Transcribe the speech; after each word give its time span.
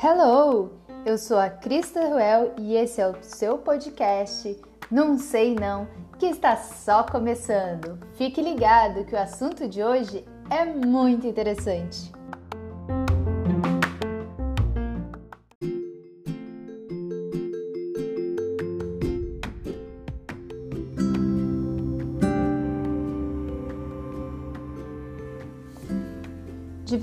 Hello! 0.00 0.70
Eu 1.04 1.18
sou 1.18 1.36
a 1.36 1.50
Crista 1.50 2.06
Ruel 2.06 2.54
e 2.56 2.76
esse 2.76 3.00
é 3.00 3.08
o 3.08 3.16
seu 3.20 3.58
podcast 3.58 4.56
Não 4.88 5.18
Sei 5.18 5.56
Não, 5.56 5.88
que 6.20 6.26
está 6.26 6.56
só 6.56 7.02
começando. 7.02 7.98
Fique 8.14 8.40
ligado 8.40 9.04
que 9.04 9.16
o 9.16 9.18
assunto 9.18 9.66
de 9.66 9.82
hoje 9.82 10.24
é 10.48 10.64
muito 10.64 11.26
interessante. 11.26 12.12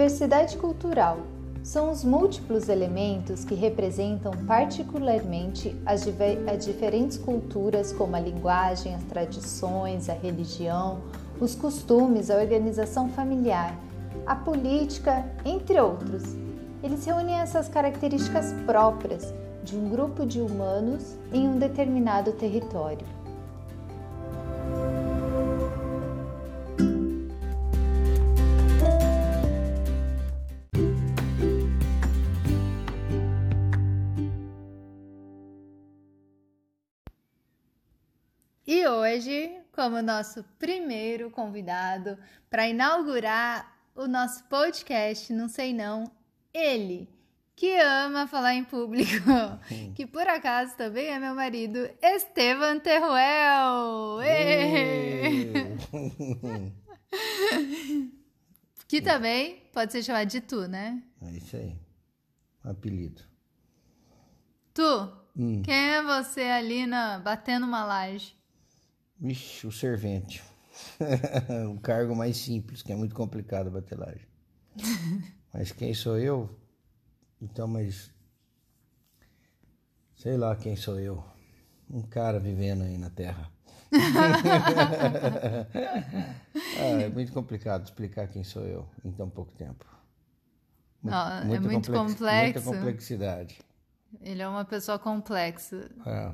Diversidade 0.01 0.57
cultural 0.57 1.19
são 1.61 1.91
os 1.91 2.03
múltiplos 2.03 2.69
elementos 2.69 3.45
que 3.45 3.53
representam 3.53 4.31
particularmente 4.47 5.79
as, 5.85 6.07
as, 6.51 6.65
diferentes 6.65 7.19
culturas, 7.19 7.93
como 7.93 8.15
a 8.15 8.19
linguagem, 8.19 8.95
as 8.95 9.03
tradições, 9.03 10.09
a 10.09 10.13
religião, 10.13 11.01
os 11.39 11.53
costumes, 11.53 12.31
a 12.31 12.37
organização 12.37 13.09
familiar, 13.09 13.77
a 14.25 14.33
política, 14.33 15.23
entre 15.45 15.79
outros. 15.79 16.23
Eles 16.81 17.05
reúnem 17.05 17.35
essas 17.35 17.69
características 17.69 18.55
próprias 18.65 19.31
de 19.63 19.75
um 19.75 19.87
grupo 19.87 20.25
de 20.25 20.41
humanos 20.41 21.15
em 21.31 21.47
um 21.47 21.59
determinado 21.59 22.31
território. 22.31 23.05
Como 39.71 40.01
nosso 40.01 40.43
primeiro 40.57 41.31
convidado 41.31 42.17
para 42.49 42.67
inaugurar 42.67 43.77
o 43.95 44.07
nosso 44.07 44.43
podcast, 44.45 45.31
não 45.33 45.47
sei 45.47 45.73
não, 45.73 46.11
ele 46.53 47.09
que 47.55 47.79
ama 47.79 48.27
falar 48.27 48.55
em 48.55 48.63
público, 48.63 49.11
que 49.95 50.07
por 50.07 50.27
acaso 50.27 50.75
também 50.75 51.07
é 51.07 51.19
meu 51.19 51.35
marido, 51.35 51.87
Estevam 52.01 52.79
Terruel. 52.79 54.17
que 58.87 58.99
também 58.99 59.61
pode 59.71 59.91
ser 59.91 60.01
chamado 60.01 60.27
de 60.27 60.41
tu, 60.41 60.67
né? 60.67 61.03
É 61.21 61.31
isso 61.31 61.55
aí. 61.55 61.75
apelido. 62.63 63.21
Tu, 64.73 65.13
hum. 65.37 65.61
quem 65.61 65.75
é 65.91 66.01
você 66.01 66.41
ali 66.41 66.87
na, 66.87 67.19
batendo 67.19 67.67
uma 67.67 67.85
laje? 67.85 68.35
Vixe, 69.21 69.67
o 69.67 69.71
servente. 69.71 70.43
o 71.69 71.79
cargo 71.81 72.15
mais 72.15 72.37
simples, 72.37 72.81
que 72.81 72.91
é 72.91 72.95
muito 72.95 73.13
complicado 73.13 73.67
a 73.67 73.69
batelagem. 73.69 74.25
mas 75.53 75.71
quem 75.71 75.93
sou 75.93 76.17
eu? 76.17 76.49
Então, 77.39 77.67
mas. 77.67 78.11
Sei 80.15 80.35
lá 80.35 80.55
quem 80.55 80.75
sou 80.75 80.99
eu. 80.99 81.23
Um 81.87 82.01
cara 82.01 82.39
vivendo 82.39 82.81
aí 82.83 82.97
na 82.97 83.11
Terra. 83.11 83.51
ah, 86.79 87.01
é 87.01 87.09
muito 87.09 87.31
complicado 87.33 87.83
explicar 87.83 88.27
quem 88.27 88.43
sou 88.43 88.63
eu 88.63 88.89
em 89.03 89.11
tão 89.11 89.29
pouco 89.29 89.51
tempo. 89.53 89.85
Muito, 91.03 91.13
Não, 91.13 91.53
é 91.53 91.59
muito 91.59 91.91
complex, 91.91 92.13
complexo. 92.13 92.69
Muita 92.69 92.79
complexidade. 92.79 93.59
Ele 94.21 94.41
é 94.41 94.47
uma 94.47 94.65
pessoa 94.65 94.97
complexa. 94.97 95.91
É. 96.05 96.33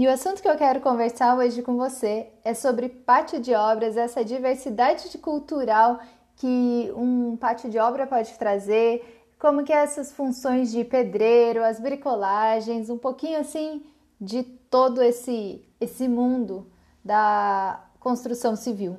E 0.00 0.06
o 0.06 0.10
assunto 0.10 0.40
que 0.40 0.48
eu 0.48 0.56
quero 0.56 0.80
conversar 0.80 1.36
hoje 1.36 1.60
com 1.60 1.76
você 1.76 2.32
é 2.42 2.54
sobre 2.54 2.88
pátio 2.88 3.38
de 3.38 3.52
obras, 3.52 3.98
essa 3.98 4.24
diversidade 4.24 5.18
cultural 5.18 6.00
que 6.36 6.90
um 6.96 7.36
pátio 7.36 7.68
de 7.68 7.78
obra 7.78 8.06
pode 8.06 8.32
trazer, 8.38 9.26
como 9.38 9.62
que 9.62 9.70
é 9.70 9.76
essas 9.76 10.10
funções 10.10 10.72
de 10.72 10.84
pedreiro, 10.84 11.62
as 11.62 11.78
bricolagens, 11.78 12.88
um 12.88 12.96
pouquinho 12.96 13.40
assim 13.40 13.84
de 14.18 14.42
todo 14.42 15.02
esse 15.02 15.62
esse 15.78 16.08
mundo 16.08 16.72
da 17.04 17.86
construção 17.98 18.56
civil. 18.56 18.96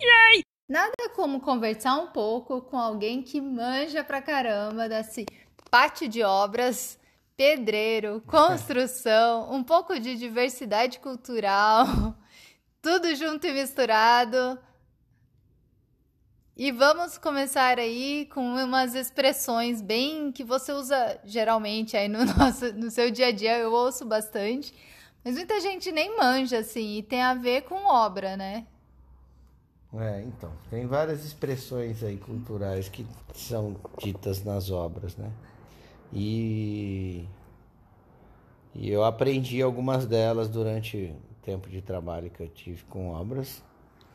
Yay! 0.00 0.42
Nada 0.68 1.08
como 1.16 1.40
conversar 1.40 1.96
um 1.96 2.06
pouco 2.12 2.60
com 2.60 2.78
alguém 2.78 3.20
que 3.20 3.40
manja 3.40 4.04
pra 4.04 4.22
caramba 4.22 4.88
desse 4.88 5.26
pátio 5.68 6.08
de 6.08 6.22
obras 6.22 6.96
pedreiro, 7.36 8.22
construção, 8.26 9.52
um 9.52 9.62
pouco 9.62 9.98
de 9.98 10.16
diversidade 10.16 10.98
cultural, 10.98 11.86
tudo 12.80 13.14
junto 13.14 13.46
e 13.46 13.52
misturado. 13.52 14.58
E 16.56 16.72
vamos 16.72 17.18
começar 17.18 17.78
aí 17.78 18.26
com 18.32 18.40
umas 18.40 18.94
expressões 18.94 19.82
bem 19.82 20.32
que 20.32 20.42
você 20.42 20.72
usa 20.72 21.20
geralmente 21.24 21.96
aí 21.96 22.08
no 22.08 22.24
nosso 22.34 22.72
no 22.72 22.90
seu 22.90 23.10
dia 23.10 23.26
a 23.26 23.32
dia, 23.32 23.58
eu 23.58 23.72
ouço 23.72 24.06
bastante. 24.06 24.72
Mas 25.22 25.34
muita 25.34 25.60
gente 25.60 25.90
nem 25.90 26.16
manja 26.16 26.58
assim, 26.58 26.98
e 26.98 27.02
tem 27.02 27.20
a 27.20 27.34
ver 27.34 27.62
com 27.62 27.84
obra, 27.86 28.36
né? 28.36 28.64
É, 29.92 30.22
então, 30.22 30.52
tem 30.70 30.86
várias 30.86 31.24
expressões 31.24 32.02
aí 32.02 32.16
culturais 32.16 32.88
que 32.88 33.06
são 33.34 33.76
ditas 33.98 34.44
nas 34.44 34.70
obras, 34.70 35.16
né? 35.16 35.30
E, 36.12 37.26
e 38.74 38.90
eu 38.90 39.04
aprendi 39.04 39.60
algumas 39.60 40.06
delas 40.06 40.48
durante 40.48 41.14
o 41.30 41.34
tempo 41.42 41.68
de 41.68 41.82
trabalho 41.82 42.30
que 42.30 42.42
eu 42.42 42.48
tive 42.48 42.84
com 42.84 43.10
obras. 43.10 43.62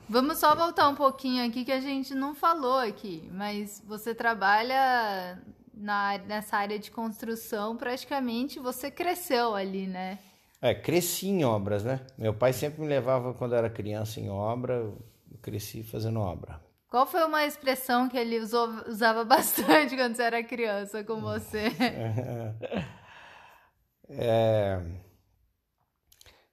Vamos 0.10 0.40
só 0.40 0.56
voltar 0.56 0.90
um 0.90 0.96
pouquinho 0.96 1.46
aqui 1.46 1.64
que 1.64 1.72
a 1.72 1.80
gente 1.80 2.14
não 2.14 2.36
falou 2.36 2.80
aqui, 2.80 3.30
mas 3.32 3.82
você 3.88 4.14
trabalha 4.14 5.42
na, 5.74 6.18
nessa 6.20 6.58
área 6.58 6.78
de 6.78 6.92
construção, 6.92 7.78
praticamente 7.78 8.60
você 8.60 8.92
cresceu 8.92 9.56
ali, 9.56 9.88
né? 9.88 10.20
É, 10.62 10.76
cresci 10.76 11.28
em 11.28 11.44
obras, 11.44 11.84
né? 11.84 12.02
Meu 12.18 12.34
pai 12.34 12.54
sempre 12.54 12.82
me 12.82 12.88
levava 12.88 13.34
quando 13.34 13.56
era 13.56 13.70
criança 13.70 14.20
em 14.20 14.30
obra, 14.30 14.76
eu 14.76 14.98
cresci 15.42 15.82
fazendo 15.82 16.20
obra. 16.20 16.62
Qual 16.92 17.08
foi 17.08 17.24
uma 17.24 17.46
expressão 17.46 18.10
que 18.10 18.18
ele 18.18 18.38
usou, 18.38 18.68
usava 18.86 19.24
bastante 19.26 19.96
quando 19.96 20.14
você 20.14 20.24
era 20.24 20.44
criança 20.44 21.04
com 21.04 21.22
você? 21.22 21.72
É, 24.14 24.78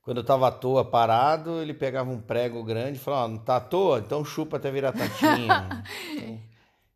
quando 0.00 0.18
eu 0.18 0.20
estava 0.20 0.46
à 0.46 0.52
toa 0.52 0.84
parado, 0.84 1.60
ele 1.60 1.74
pegava 1.74 2.08
um 2.08 2.20
prego 2.20 2.62
grande 2.62 2.98
e 2.98 3.00
falava: 3.00 3.24
oh, 3.24 3.28
não 3.30 3.38
tá 3.38 3.56
à 3.56 3.60
toa? 3.60 3.98
Então 3.98 4.24
chupa 4.24 4.58
até 4.58 4.70
virar 4.70 4.92
tatinha. 4.92 5.82
tem, 6.14 6.48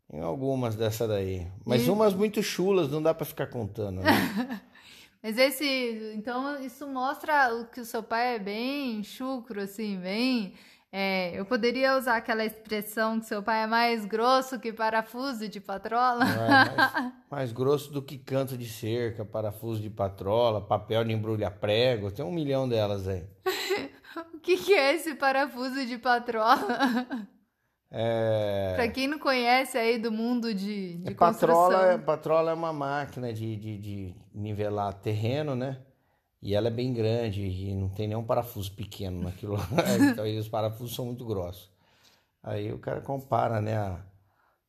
tem, 0.08 0.20
algumas 0.20 0.76
dessa 0.76 1.08
daí. 1.08 1.44
Mas 1.66 1.84
e... 1.84 1.90
umas 1.90 2.14
muito 2.14 2.40
chulas, 2.44 2.88
não 2.88 3.02
dá 3.02 3.12
para 3.12 3.26
ficar 3.26 3.48
contando. 3.48 4.02
Né? 4.02 4.60
Mas 5.20 5.36
esse. 5.36 6.12
Então, 6.14 6.62
isso 6.62 6.86
mostra 6.86 7.68
que 7.74 7.80
o 7.80 7.84
seu 7.84 8.04
pai 8.04 8.36
é 8.36 8.38
bem 8.38 9.02
chucro, 9.02 9.60
assim, 9.60 9.98
bem 9.98 10.54
é, 10.94 11.40
eu 11.40 11.46
poderia 11.46 11.96
usar 11.96 12.16
aquela 12.16 12.44
expressão 12.44 13.18
que 13.18 13.24
seu 13.24 13.42
pai 13.42 13.62
é 13.62 13.66
mais 13.66 14.04
grosso 14.04 14.60
que 14.60 14.74
parafuso 14.74 15.48
de 15.48 15.58
patrola? 15.58 16.22
É, 16.22 16.48
mais, 16.48 17.12
mais, 17.30 17.52
grosso 17.52 17.90
do 17.90 18.02
que 18.02 18.18
canto 18.18 18.58
de 18.58 18.68
cerca, 18.68 19.24
parafuso 19.24 19.80
de 19.80 19.88
patrola, 19.88 20.60
papel 20.60 21.02
de 21.02 21.12
embrulha 21.14 21.50
prego, 21.50 22.10
tem 22.10 22.22
um 22.22 22.30
milhão 22.30 22.68
delas 22.68 23.08
aí. 23.08 23.24
o 24.34 24.38
que, 24.38 24.58
que 24.58 24.74
é 24.74 24.94
esse 24.94 25.14
parafuso 25.14 25.86
de 25.86 25.96
patrola? 25.96 26.68
É... 27.90 28.72
Pra 28.74 28.88
quem 28.88 29.06
não 29.06 29.18
conhece 29.18 29.76
aí 29.76 29.98
do 29.98 30.10
mundo 30.12 30.54
de, 30.54 30.96
de 30.96 31.12
é, 31.12 31.14
patrola, 31.14 31.98
patrola 31.98 32.50
é 32.50 32.54
uma 32.54 32.72
máquina 32.72 33.32
de, 33.32 33.56
de, 33.56 33.78
de 33.78 34.14
nivelar 34.34 34.94
terreno, 34.94 35.54
né? 35.54 35.78
E 36.42 36.56
ela 36.56 36.66
é 36.66 36.70
bem 36.70 36.92
grande 36.92 37.42
e 37.42 37.72
não 37.72 37.88
tem 37.88 38.08
nenhum 38.08 38.24
parafuso 38.24 38.72
pequeno 38.72 39.22
naquilo 39.22 39.54
lá. 39.54 39.68
então 40.10 40.24
os 40.38 40.48
parafusos 40.48 40.94
são 40.94 41.06
muito 41.06 41.24
grossos. 41.24 41.70
Aí 42.42 42.72
o 42.72 42.78
cara 42.78 43.00
compara, 43.00 43.60
né, 43.60 43.76
a, 43.76 44.00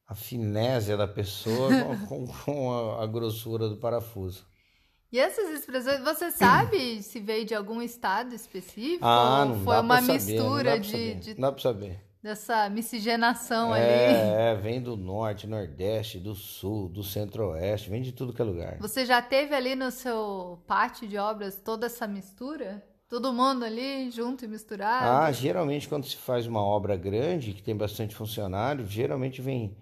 a 0.07 0.13
finésia 0.13 0.95
da 0.95 1.07
pessoa 1.07 1.69
com, 2.07 2.27
com 2.27 2.71
a, 2.71 3.03
a, 3.03 3.07
grossura 3.07 3.67
do 3.67 3.77
parafuso. 3.77 4.45
E 5.11 5.17
essas 5.19 5.49
expressões, 5.49 5.99
você 6.01 6.31
sabe 6.31 7.01
se 7.01 7.19
veio 7.19 7.45
de 7.45 7.55
algum 7.55 7.81
estado 7.81 8.35
específico? 8.35 9.05
Ah, 9.05 9.45
não 9.45 9.63
foi 9.63 9.75
dá 9.75 9.81
uma 9.81 10.01
saber, 10.01 10.13
mistura 10.13 10.75
não 10.75 10.81
de, 10.81 11.15
de. 11.15 11.33
Não 11.35 11.41
dá 11.41 11.51
pra 11.51 11.61
saber. 11.61 12.12
Dessa 12.23 12.69
miscigenação 12.69 13.75
é, 13.75 14.07
ali. 14.07 14.15
É, 14.15 14.55
vem 14.55 14.81
do 14.81 14.95
norte, 14.95 15.45
nordeste, 15.45 16.17
do 16.17 16.33
sul, 16.33 16.87
do 16.87 17.03
centro-oeste, 17.03 17.89
vem 17.89 18.01
de 18.01 18.13
tudo 18.13 18.31
que 18.31 18.41
é 18.41 18.45
lugar. 18.45 18.77
Você 18.79 19.05
já 19.05 19.21
teve 19.21 19.53
ali 19.53 19.75
no 19.75 19.91
seu 19.91 20.63
pátio 20.65 21.05
de 21.05 21.17
obras 21.17 21.57
toda 21.57 21.87
essa 21.87 22.07
mistura? 22.07 22.81
Todo 23.09 23.33
mundo 23.33 23.65
ali 23.65 24.09
junto 24.09 24.45
e 24.45 24.47
misturado? 24.47 25.05
Ah, 25.05 25.31
geralmente 25.33 25.89
quando 25.89 26.05
se 26.05 26.15
faz 26.15 26.47
uma 26.47 26.63
obra 26.63 26.95
grande, 26.95 27.51
que 27.51 27.61
tem 27.61 27.75
bastante 27.75 28.15
funcionário, 28.15 28.87
geralmente 28.87 29.41
vem 29.41 29.75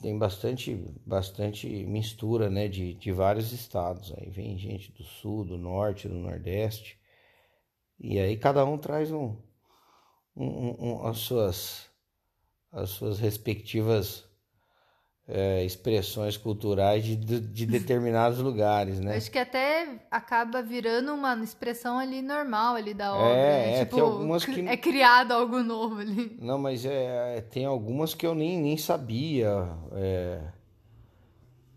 tem 0.00 0.18
bastante 0.18 0.74
bastante 1.04 1.68
mistura, 1.84 2.48
né, 2.48 2.66
de, 2.66 2.94
de 2.94 3.12
vários 3.12 3.52
estados. 3.52 4.12
Aí 4.16 4.30
vem 4.30 4.56
gente 4.56 4.90
do 4.90 5.04
sul, 5.04 5.44
do 5.44 5.58
norte, 5.58 6.08
do 6.08 6.14
nordeste. 6.14 6.98
E 8.00 8.18
aí 8.18 8.36
cada 8.38 8.64
um 8.64 8.78
traz 8.78 9.12
um, 9.12 9.36
um, 10.36 10.76
um, 10.78 11.06
as, 11.06 11.18
suas, 11.18 11.86
as 12.72 12.90
suas 12.90 13.18
respectivas 13.18 14.24
é, 15.28 15.64
expressões 15.64 16.36
culturais 16.36 17.04
de, 17.04 17.16
de 17.16 17.66
determinados 17.66 18.38
lugares, 18.40 19.00
né? 19.00 19.16
Acho 19.16 19.30
que 19.30 19.38
até 19.38 20.06
acaba 20.10 20.62
virando 20.62 21.14
uma 21.14 21.34
expressão 21.42 21.98
ali 21.98 22.20
normal 22.20 22.74
ali 22.74 22.92
da 22.92 23.14
obra. 23.14 23.28
É, 23.28 23.66
né? 23.66 23.74
é 23.74 23.84
tipo, 23.84 23.96
tem 23.96 24.04
algumas 24.04 24.44
que... 24.44 24.60
é 24.68 24.76
criado 24.76 25.32
algo 25.32 25.62
novo 25.62 26.00
ali. 26.00 26.36
Não, 26.40 26.58
mas 26.58 26.84
é, 26.84 27.40
tem 27.50 27.64
algumas 27.64 28.14
que 28.14 28.26
eu 28.26 28.34
nem, 28.34 28.58
nem 28.58 28.76
sabia. 28.76 29.68
É, 29.92 30.40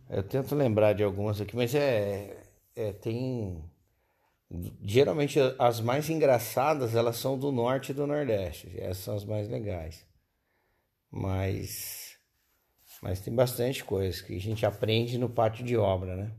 eu 0.10 0.24
tento 0.24 0.56
lembrar 0.56 0.94
de 0.94 1.04
algumas 1.04 1.40
aqui, 1.40 1.56
mas 1.56 1.74
é, 1.76 2.38
é 2.76 2.92
tem 2.94 3.64
Geralmente 4.84 5.40
as 5.58 5.82
mais 5.82 6.10
engraçadas 6.10 6.96
elas 6.96 7.18
são 7.18 7.38
do 7.38 7.52
norte 7.52 7.90
e 7.90 7.96
do 7.96 8.06
nordeste. 8.06 8.72
Essas 8.78 8.98
são 9.00 9.16
as 9.16 9.26
mais 9.26 9.50
legais. 9.50 10.06
Mas 11.10 12.18
mas 13.02 13.20
tem 13.20 13.34
bastante 13.34 13.84
coisa 13.84 14.24
que 14.24 14.36
a 14.36 14.40
gente 14.40 14.66
aprende 14.66 15.18
no 15.18 15.30
pátio 15.30 15.66
de 15.66 15.76
obra, 15.76 16.16
né? 16.16 16.32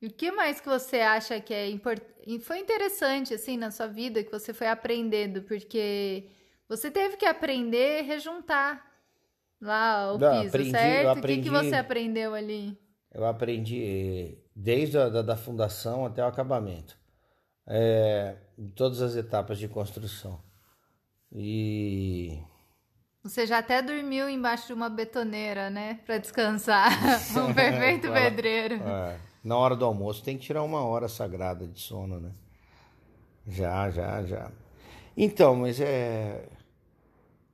E 0.00 0.06
o 0.06 0.10
que 0.10 0.32
mais 0.32 0.60
que 0.60 0.68
você 0.68 1.00
acha 1.00 1.40
que 1.40 1.54
é 1.54 1.68
importante? 1.70 2.40
Foi 2.40 2.58
interessante 2.58 3.34
assim 3.34 3.56
na 3.56 3.70
sua 3.70 3.86
vida 3.86 4.22
que 4.22 4.30
você 4.30 4.52
foi 4.52 4.66
aprendendo, 4.66 5.42
porque 5.42 6.28
você 6.68 6.90
teve 6.90 7.16
que 7.16 7.24
aprender 7.24 8.02
rejuntar 8.02 8.84
lá 9.60 10.12
o 10.12 10.18
Não, 10.18 10.36
piso, 10.36 10.48
aprendi, 10.48 10.70
certo? 10.70 11.08
Aprendi, 11.08 11.40
o 11.40 11.42
que, 11.42 11.48
que 11.48 11.64
você 11.64 11.74
aprendeu 11.76 12.34
ali? 12.34 12.76
Eu 13.12 13.24
aprendi 13.24 14.38
desde 14.56 14.98
a 14.98 15.08
da, 15.08 15.22
da 15.22 15.36
fundação 15.36 16.06
até 16.06 16.22
o 16.22 16.26
acabamento 16.26 17.01
é, 17.66 18.36
em 18.58 18.68
todas 18.68 19.00
as 19.00 19.16
etapas 19.16 19.58
de 19.58 19.68
construção. 19.68 20.40
E. 21.32 22.38
Você 23.22 23.46
já 23.46 23.58
até 23.58 23.80
dormiu 23.80 24.28
embaixo 24.28 24.66
de 24.66 24.72
uma 24.72 24.90
betoneira, 24.90 25.70
né? 25.70 26.00
Para 26.04 26.18
descansar. 26.18 26.90
um 27.38 27.52
perfeito 27.54 28.10
pedreiro. 28.10 28.74
É, 28.74 29.18
na 29.42 29.56
hora 29.56 29.76
do 29.76 29.84
almoço 29.84 30.22
tem 30.22 30.36
que 30.36 30.44
tirar 30.44 30.62
uma 30.62 30.84
hora 30.84 31.08
sagrada 31.08 31.66
de 31.66 31.80
sono, 31.80 32.20
né? 32.20 32.32
Já, 33.46 33.90
já, 33.90 34.22
já. 34.24 34.50
Então, 35.16 35.56
mas 35.56 35.80
é. 35.80 36.48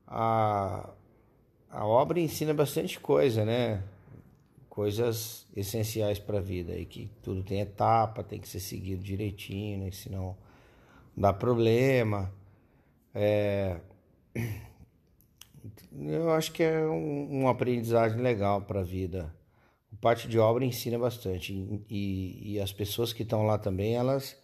A, 0.06 0.88
a 1.70 1.86
obra 1.86 2.18
ensina 2.18 2.54
bastante 2.54 2.98
coisa, 2.98 3.44
né? 3.44 3.82
Coisas 4.78 5.44
essenciais 5.56 6.20
para 6.20 6.38
a 6.38 6.40
vida 6.40 6.78
e 6.78 6.86
que 6.86 7.10
tudo 7.20 7.42
tem 7.42 7.58
etapa, 7.58 8.22
tem 8.22 8.38
que 8.38 8.48
ser 8.48 8.60
seguido 8.60 9.02
direitinho, 9.02 9.80
né? 9.80 9.90
senão 9.90 10.36
dá 11.16 11.32
problema. 11.32 12.32
É... 13.12 13.80
Eu 16.00 16.30
acho 16.30 16.52
que 16.52 16.62
é 16.62 16.86
um, 16.86 17.40
uma 17.40 17.50
aprendizagem 17.50 18.20
legal 18.20 18.62
para 18.62 18.78
a 18.78 18.84
vida. 18.84 19.34
O 19.92 19.96
parte 19.96 20.28
de 20.28 20.38
obra 20.38 20.64
ensina 20.64 20.96
bastante 20.96 21.52
e, 21.90 22.52
e 22.52 22.60
as 22.60 22.72
pessoas 22.72 23.12
que 23.12 23.24
estão 23.24 23.44
lá 23.44 23.58
também, 23.58 23.96
elas, 23.96 24.40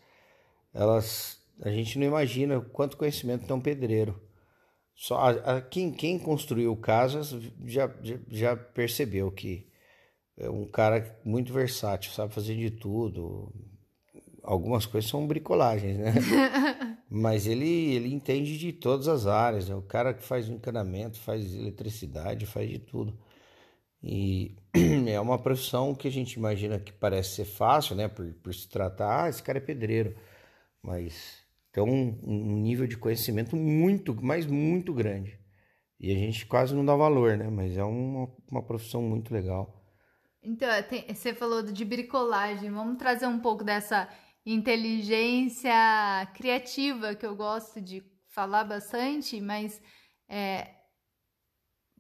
elas, 0.74 1.40
a 1.62 1.70
gente 1.70 1.96
não 1.96 2.08
imagina 2.08 2.60
quanto 2.60 2.96
conhecimento 2.96 3.46
tem 3.46 3.54
um 3.54 3.60
pedreiro. 3.60 4.20
Só 4.96 5.16
a, 5.16 5.30
a, 5.30 5.60
quem, 5.60 5.92
quem 5.92 6.18
construiu 6.18 6.76
casas 6.76 7.30
já, 7.64 7.88
já, 8.02 8.18
já 8.28 8.56
percebeu 8.56 9.30
que 9.30 9.72
é 10.36 10.50
um 10.50 10.66
cara 10.66 11.18
muito 11.24 11.52
versátil, 11.52 12.12
sabe 12.12 12.34
fazer 12.34 12.56
de 12.56 12.70
tudo. 12.70 13.52
Algumas 14.42 14.84
coisas 14.84 15.08
são 15.10 15.26
bricolagens, 15.26 15.98
né? 15.98 16.12
Mas 17.08 17.46
ele, 17.46 17.94
ele 17.94 18.12
entende 18.12 18.58
de 18.58 18.72
todas 18.72 19.08
as 19.08 19.26
áreas. 19.26 19.70
É 19.70 19.74
o 19.74 19.82
cara 19.82 20.12
que 20.12 20.22
faz 20.22 20.48
encanamento, 20.48 21.18
faz 21.18 21.54
eletricidade, 21.54 22.46
faz 22.46 22.68
de 22.68 22.78
tudo. 22.78 23.16
E 24.02 24.56
é 25.08 25.18
uma 25.20 25.38
profissão 25.38 25.94
que 25.94 26.08
a 26.08 26.10
gente 26.10 26.34
imagina 26.34 26.78
que 26.78 26.92
parece 26.92 27.36
ser 27.36 27.44
fácil, 27.44 27.96
né? 27.96 28.08
Por, 28.08 28.32
por 28.34 28.54
se 28.54 28.68
tratar, 28.68 29.24
ah, 29.24 29.28
esse 29.28 29.42
cara 29.42 29.58
é 29.58 29.60
pedreiro. 29.60 30.14
Mas 30.82 31.38
tem 31.72 31.82
um, 31.82 32.18
um 32.22 32.56
nível 32.56 32.86
de 32.86 32.96
conhecimento 32.98 33.56
muito, 33.56 34.14
mas 34.22 34.46
muito 34.46 34.92
grande. 34.92 35.38
E 35.98 36.12
a 36.12 36.14
gente 36.14 36.46
quase 36.46 36.74
não 36.74 36.84
dá 36.84 36.94
valor, 36.94 37.36
né? 37.36 37.48
Mas 37.48 37.76
é 37.78 37.84
uma, 37.84 38.28
uma 38.50 38.62
profissão 38.62 39.00
muito 39.02 39.32
legal. 39.32 39.83
Então, 40.44 40.68
é, 40.68 40.82
tem, 40.82 41.06
você 41.12 41.34
falou 41.34 41.62
de 41.62 41.84
bricolagem. 41.84 42.70
Vamos 42.70 42.98
trazer 42.98 43.26
um 43.26 43.38
pouco 43.38 43.64
dessa 43.64 44.08
inteligência 44.44 45.72
criativa 46.34 47.14
que 47.14 47.24
eu 47.24 47.34
gosto 47.34 47.80
de 47.80 48.02
falar 48.28 48.64
bastante, 48.64 49.40
mas 49.40 49.80
é, 50.28 50.68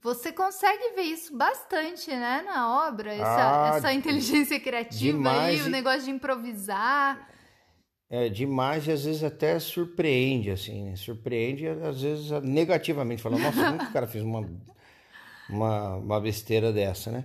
você 0.02 0.30
consegue 0.32 0.94
ver 0.94 1.04
isso 1.04 1.34
bastante, 1.34 2.10
né, 2.10 2.42
na 2.44 2.86
obra, 2.86 3.14
essa, 3.14 3.72
ah, 3.72 3.76
essa 3.76 3.92
inteligência 3.92 4.60
criativa 4.60 5.16
demais, 5.16 5.62
aí, 5.62 5.66
o 5.66 5.70
negócio 5.70 6.02
de 6.02 6.10
improvisar. 6.10 7.30
É, 8.10 8.28
demais 8.28 8.86
e 8.86 8.92
às 8.92 9.04
vezes 9.04 9.24
até 9.24 9.58
surpreende, 9.58 10.50
assim, 10.50 10.84
né? 10.84 10.96
Surpreende, 10.96 11.66
às 11.66 12.02
vezes, 12.02 12.30
negativamente, 12.42 13.22
falando, 13.22 13.42
nossa, 13.42 13.64
como 13.64 13.82
o 13.82 13.92
cara 13.92 14.06
fez 14.06 14.22
uma, 14.22 14.46
uma, 15.48 15.96
uma 15.96 16.20
besteira 16.20 16.70
dessa, 16.70 17.10
né? 17.10 17.24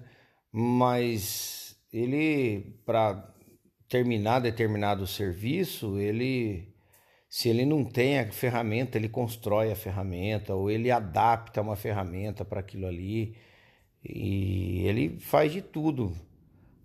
Mas 0.51 1.77
ele 1.91 2.79
para 2.85 3.33
terminar 3.87 4.39
determinado 4.39 5.07
serviço, 5.07 5.97
ele 5.97 6.73
se 7.29 7.47
ele 7.47 7.65
não 7.65 7.85
tem 7.85 8.19
a 8.19 8.31
ferramenta, 8.31 8.97
ele 8.97 9.07
constrói 9.07 9.71
a 9.71 9.75
ferramenta 9.75 10.55
ou 10.55 10.69
ele 10.71 10.89
adapta 10.89 11.61
uma 11.61 11.75
ferramenta 11.75 12.43
para 12.43 12.59
aquilo 12.59 12.87
ali 12.87 13.35
e 14.03 14.81
ele 14.87 15.19
faz 15.19 15.51
de 15.51 15.61
tudo. 15.61 16.15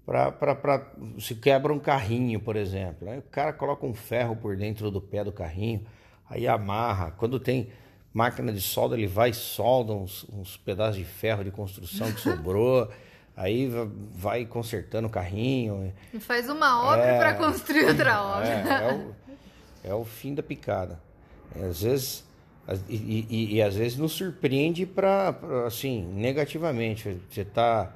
Para 0.05 0.93
se 1.19 1.35
quebra 1.37 1.73
um 1.73 1.79
carrinho, 1.79 2.39
por 2.39 2.57
exemplo, 2.57 3.09
aí 3.09 3.19
o 3.19 3.23
cara 3.23 3.55
coloca 3.55 3.87
um 3.87 3.95
ferro 3.95 4.37
por 4.37 4.55
dentro 4.55 4.91
do 4.91 5.01
pé 5.01 5.25
do 5.25 5.33
carrinho, 5.33 5.87
aí 6.29 6.47
amarra. 6.47 7.13
Quando 7.13 7.41
tem 7.41 7.71
máquina 8.13 8.53
de 8.53 8.61
solda, 8.61 8.97
ele 8.97 9.07
vai 9.07 9.31
e 9.31 9.35
solda 9.35 9.95
uns, 9.95 10.29
uns 10.29 10.59
pedaços 10.59 10.97
de 10.97 11.05
ferro 11.05 11.43
de 11.43 11.51
construção 11.51 12.13
que 12.13 12.21
sobrou. 12.23 12.91
Aí 13.37 13.69
vai 14.15 14.47
consertando 14.47 15.09
o 15.09 15.11
carrinho. 15.11 15.93
E 16.13 16.21
faz 16.21 16.49
uma 16.49 16.85
obra 16.85 17.05
é, 17.05 17.19
para 17.19 17.35
construir 17.35 17.87
outra 17.87 18.11
é, 18.11 18.17
obra. 18.17 18.49
É, 18.49 18.89
é, 18.89 18.95
o, 18.95 19.15
é, 19.83 19.95
o, 19.95 20.05
fim 20.05 20.35
da 20.35 20.43
picada. 20.43 21.01
Às 21.57 21.83
vezes, 21.83 22.25
e, 22.89 23.27
e, 23.29 23.55
e 23.57 23.63
às 23.63 23.75
vezes 23.75 23.99
nos 23.99 24.13
surpreende 24.13 24.87
para 24.87 25.37
assim, 25.67 26.05
negativamente. 26.15 27.21
Você 27.29 27.45
tá. 27.45 27.93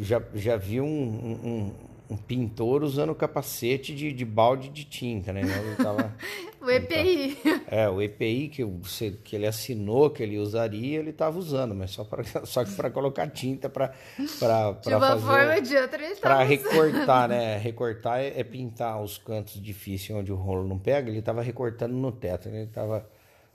Já, 0.00 0.22
já 0.32 0.56
viu 0.56 0.84
um, 0.84 1.40
um 1.42 1.88
um 2.10 2.16
pintor 2.16 2.82
usando 2.82 3.14
capacete 3.14 3.94
de, 3.94 4.12
de 4.12 4.24
balde 4.24 4.68
de 4.68 4.84
tinta, 4.84 5.32
né? 5.32 5.42
Tava, 5.76 6.14
o 6.68 6.70
EPI. 6.70 7.34
Tava, 7.34 7.64
é, 7.68 7.88
o 7.88 8.00
EPI 8.00 8.48
que, 8.48 8.64
você, 8.64 9.10
que 9.10 9.34
ele 9.34 9.46
assinou 9.46 10.10
que 10.10 10.22
ele 10.22 10.38
usaria, 10.38 10.98
ele 10.98 11.10
estava 11.10 11.38
usando, 11.38 11.74
mas 11.74 11.90
só, 11.90 12.04
pra, 12.04 12.22
só 12.44 12.64
que 12.64 12.72
para 12.74 12.90
colocar 12.90 13.28
tinta 13.28 13.68
para 13.68 13.92
para 14.38 14.72
De 14.72 14.94
uma 14.94 15.00
fazer, 15.00 15.26
forma 15.26 15.60
de 15.60 15.76
outra 15.76 16.04
ele 16.04 16.16
Para 16.16 16.42
recortar, 16.42 17.28
né? 17.28 17.56
Recortar 17.58 18.20
é, 18.20 18.38
é, 18.38 18.44
pintar 18.44 19.02
os 19.02 19.18
cantos 19.18 19.60
difíceis 19.60 20.18
onde 20.18 20.32
o 20.32 20.36
rolo 20.36 20.66
não 20.66 20.78
pega. 20.78 21.08
Ele 21.10 21.18
estava 21.18 21.42
recortando 21.42 21.94
no 21.94 22.12
teto, 22.12 22.48
né? 22.48 22.58
ele 22.58 22.68
estava 22.68 23.08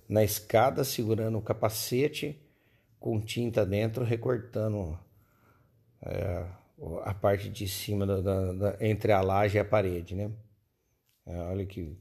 na 0.09 0.23
escada 0.23 0.83
segurando 0.83 1.37
o 1.37 1.41
capacete 1.41 2.39
com 2.99 3.19
tinta 3.19 3.65
dentro, 3.65 4.03
recortando... 4.03 4.97
É, 6.05 6.43
a 7.03 7.13
parte 7.13 7.49
de 7.49 7.67
cima 7.67 8.05
da, 8.05 8.19
da, 8.19 8.53
da, 8.53 8.77
entre 8.81 9.11
a 9.11 9.21
laje 9.21 9.57
e 9.57 9.59
a 9.59 9.65
parede, 9.65 10.15
né? 10.15 10.31
É, 11.25 11.37
olha 11.43 11.65
que, 11.65 11.97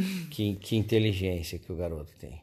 que, 0.30 0.56
que, 0.56 0.76
inteligência 0.76 1.58
que 1.58 1.72
o 1.72 1.76
garoto 1.76 2.12
tem. 2.18 2.42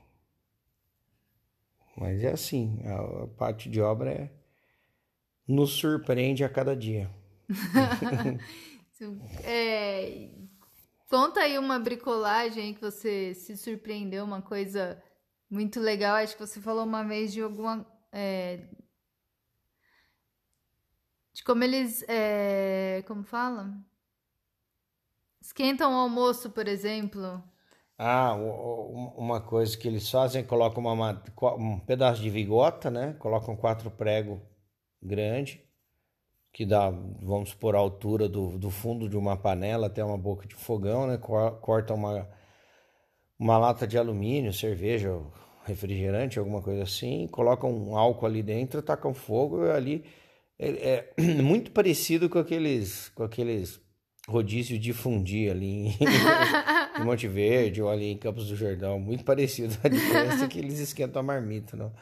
Mas 1.98 2.24
é 2.24 2.32
assim, 2.32 2.80
a, 2.86 3.24
a 3.24 3.28
parte 3.28 3.70
de 3.70 3.82
obra 3.82 4.12
é, 4.12 4.32
nos 5.48 5.72
surpreende 5.72 6.44
a 6.44 6.50
cada 6.50 6.76
dia. 6.76 7.10
é, 9.44 10.30
conta 11.10 11.42
aí 11.42 11.58
uma 11.58 11.80
bricolagem 11.80 12.74
que 12.74 12.82
você 12.82 13.34
se 13.34 13.56
surpreendeu, 13.56 14.26
uma 14.26 14.42
coisa 14.42 15.02
muito 15.50 15.80
legal. 15.80 16.16
Acho 16.16 16.36
que 16.36 16.46
você 16.46 16.60
falou 16.60 16.84
uma 16.84 17.04
vez 17.04 17.32
de 17.32 17.42
alguma. 17.42 17.86
É, 18.12 18.68
de 21.34 21.44
como 21.44 21.64
eles. 21.64 22.04
É, 22.08 23.04
como 23.08 23.24
fala? 23.24 23.74
Esquentam 25.46 25.92
o 25.92 25.98
almoço, 25.98 26.50
por 26.50 26.68
exemplo. 26.68 27.40
Ah, 28.00 28.34
uma 28.34 29.40
coisa 29.40 29.78
que 29.78 29.88
eles 29.88 30.10
fazem, 30.10 30.44
colocam 30.44 30.84
uma, 30.84 31.24
um 31.60 31.80
pedaço 31.80 32.20
de 32.20 32.32
vigota, 32.32 32.90
né? 32.90 33.16
Colocam 33.20 33.56
quatro 33.56 33.92
pregos 33.92 34.40
grandes, 35.00 35.60
que 36.52 36.66
dá, 36.66 36.90
vamos 36.90 37.50
supor, 37.50 37.75
a 37.75 37.80
altura 37.80 38.28
do, 38.28 38.58
do 38.58 38.72
fundo 38.72 39.08
de 39.08 39.16
uma 39.16 39.38
panela 39.38 39.86
até 39.86 40.04
uma 40.04 40.18
boca 40.18 40.48
de 40.48 40.56
fogão, 40.56 41.06
né? 41.06 41.20
Cortam 41.20 41.96
uma, 41.96 42.28
uma 43.38 43.60
lata 43.60 43.86
de 43.86 44.00
alumínio, 44.00 44.52
cerveja, 44.52 45.16
refrigerante, 45.64 46.40
alguma 46.40 46.62
coisa 46.62 46.82
assim, 46.82 47.28
colocam 47.28 47.72
um 47.72 47.96
álcool 47.96 48.25
ali 48.25 48.42
dentro, 48.42 48.82
tacam 48.82 49.14
fogo 49.14 49.70
ali. 49.70 50.06
É, 50.58 51.14
é 51.18 51.22
muito 51.40 51.70
parecido 51.70 52.28
com 52.32 52.40
aqueles, 52.40 53.10
com 53.10 53.22
aqueles 53.22 53.85
rodízios 54.27 54.79
de 54.79 54.94
fundir 54.94 55.51
ali 55.51 55.65
em, 55.65 55.98
em 57.00 57.03
Monte 57.03 57.27
Verde 57.27 57.82
ou 57.82 57.89
ali 57.89 58.12
em 58.12 58.17
Campos 58.17 58.48
do 58.48 58.55
Jordão, 58.55 59.00
muito 59.00 59.24
parecido. 59.25 59.77
A 59.84 59.88
diferença 59.88 60.46
é 60.46 60.48
que 60.48 60.60
eles 60.60 60.79
esquentam 60.79 61.20
a 61.20 61.24
marmita, 61.24 61.77
não? 61.77 61.94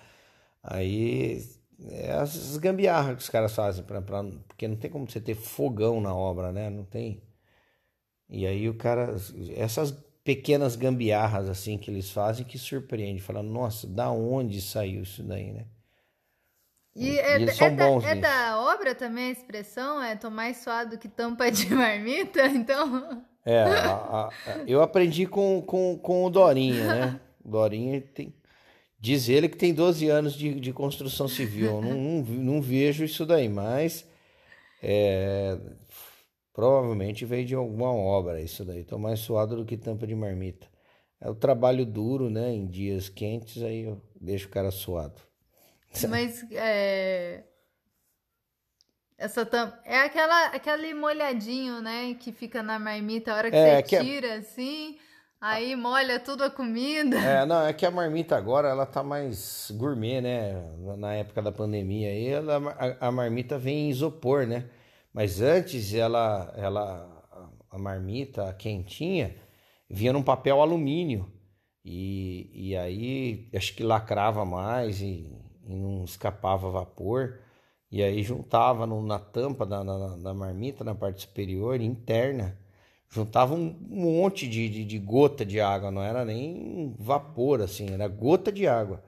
Aí 0.64 1.44
é 1.90 2.12
as 2.14 2.58
gambiarras 2.58 3.18
que 3.18 3.24
os 3.24 3.30
caras 3.30 3.54
fazem, 3.54 3.84
pra, 3.84 4.02
pra, 4.02 4.24
porque 4.48 4.68
não 4.68 4.76
tem 4.76 4.90
como 4.90 5.10
você 5.10 5.20
ter 5.20 5.36
fogão 5.36 6.00
na 6.00 6.16
obra, 6.16 6.52
né? 6.52 6.70
Não 6.70 6.86
tem. 6.86 7.22
E 8.30 8.48
aí 8.48 8.70
o 8.70 8.76
cara, 8.76 9.16
essas 9.56 9.92
pequenas 10.24 10.76
gambiarras 10.76 11.50
assim 11.50 11.78
que 11.78 11.92
eles 11.92 12.10
fazem 12.10 12.46
que 12.46 12.58
surpreende, 12.58 13.22
falando, 13.22 13.50
nossa, 13.50 13.86
da 13.86 14.10
onde 14.12 14.62
saiu 14.62 15.04
isso 15.04 15.22
daí, 15.24 15.52
né? 15.52 15.66
E, 16.96 17.18
é, 17.18 17.42
é, 17.42 17.70
da, 17.72 17.86
é 18.06 18.16
da 18.16 18.62
obra 18.62 18.94
também 18.94 19.30
a 19.30 19.32
expressão? 19.32 20.02
É 20.02 20.16
tomar 20.16 20.54
suado 20.54 20.98
que 20.98 21.08
tampa 21.08 21.50
de 21.50 21.68
marmita? 21.74 22.46
Então. 22.46 23.24
É, 23.46 23.64
a, 23.64 24.30
a, 24.30 24.30
eu 24.68 24.82
aprendi 24.82 25.26
com, 25.26 25.62
com, 25.62 25.98
com 25.98 26.24
o 26.24 26.30
Dorinha, 26.30 26.88
né? 26.88 27.20
O 27.44 27.50
Dorinha 27.50 28.00
tem. 28.00 28.34
Diz 29.00 29.28
ele 29.28 29.50
que 29.50 29.58
tem 29.58 29.74
12 29.74 30.08
anos 30.08 30.34
de, 30.34 30.60
de 30.60 30.72
construção 30.72 31.28
civil. 31.28 31.82
não, 31.82 31.94
não, 31.94 32.22
não 32.24 32.62
vejo 32.62 33.04
isso 33.04 33.26
daí, 33.26 33.50
mas 33.50 34.08
é, 34.82 35.58
provavelmente 36.54 37.26
veio 37.26 37.46
de 37.46 37.56
alguma 37.56 37.92
obra 37.92 38.40
isso 38.40 38.64
daí. 38.64 38.84
Tô 38.84 38.98
mais 38.98 39.20
suado 39.20 39.58
do 39.58 39.66
que 39.66 39.76
tampa 39.76 40.08
de 40.08 40.16
marmita. 40.16 40.68
É 41.20 41.30
o 41.30 41.36
trabalho 41.36 41.86
duro, 41.86 42.30
né? 42.30 42.54
Em 42.54 42.66
dias 42.66 43.10
quentes, 43.10 43.62
aí 43.64 43.84
eu 43.84 44.02
deixo 44.22 44.48
o 44.48 44.52
cara 44.52 44.72
suado. 44.72 45.33
Mas 46.10 46.46
é. 46.52 47.44
Essa 49.18 49.46
tampa. 49.46 49.80
É 49.86 50.00
aquela, 50.00 50.48
aquele 50.48 50.94
molhadinho, 50.94 51.82
né? 51.82 52.16
Que 52.20 52.32
fica 52.32 52.62
na 52.64 52.80
marmita 52.80 53.32
a 53.32 53.36
hora 53.36 53.52
que 53.52 53.58
é, 53.58 53.78
você 53.78 53.84
que 53.84 53.96
é 53.96 54.04
tira, 54.04 54.28
é... 54.28 54.38
assim. 54.38 54.98
Aí 55.40 55.76
molha 55.76 56.20
tudo 56.20 56.44
a 56.44 56.50
comida. 56.50 57.18
É, 57.18 57.46
não, 57.46 57.66
é 57.66 57.74
que 57.74 57.86
a 57.86 57.92
marmita 57.92 58.38
agora 58.38 58.70
ela 58.70 58.86
tá 58.86 59.04
mais 59.04 59.70
gourmet, 59.76 60.22
né? 60.22 60.54
Na 60.98 61.14
época 61.16 61.42
da 61.42 61.52
pandemia 61.52 62.10
aí, 62.10 62.28
ela, 62.28 62.58
a, 62.80 63.08
a 63.08 63.12
marmita 63.12 63.58
vem 63.58 63.88
em 63.88 63.90
isopor, 63.90 64.48
né? 64.48 64.70
Mas 65.14 65.42
antes 65.42 65.94
ela, 65.94 66.54
ela 66.56 67.14
a 67.70 67.78
marmita 67.78 68.54
quentinha 68.54 69.36
vinha 69.90 70.14
num 70.14 70.24
papel 70.24 70.62
alumínio. 70.62 71.32
E, 71.84 72.70
e 72.70 72.78
aí 72.78 73.50
acho 73.54 73.76
que 73.76 73.84
lacrava 73.84 74.46
mais 74.46 75.02
e 75.02 75.30
e 75.68 75.74
não 75.74 76.04
escapava 76.04 76.70
vapor. 76.70 77.40
E 77.92 78.02
aí 78.02 78.24
juntava 78.24 78.88
no, 78.88 79.06
na 79.06 79.20
tampa 79.20 79.66
da, 79.66 79.84
da, 79.84 80.34
marmita, 80.34 80.84
na 80.84 80.96
parte 80.96 81.22
superior, 81.22 81.80
interna, 81.80 82.58
juntava 83.08 83.54
um, 83.54 83.76
monte 83.88 84.48
de, 84.48 84.68
de, 84.68 84.84
de, 84.84 84.98
gota 84.98 85.46
de 85.46 85.62
água, 85.62 85.92
não 85.92 86.02
era 86.02 86.26
nem 86.26 86.96
vapor 86.98 87.62
assim, 87.62 87.94
era 87.94 88.08
gota 88.08 88.52
de 88.52 88.68
água. 88.68 89.04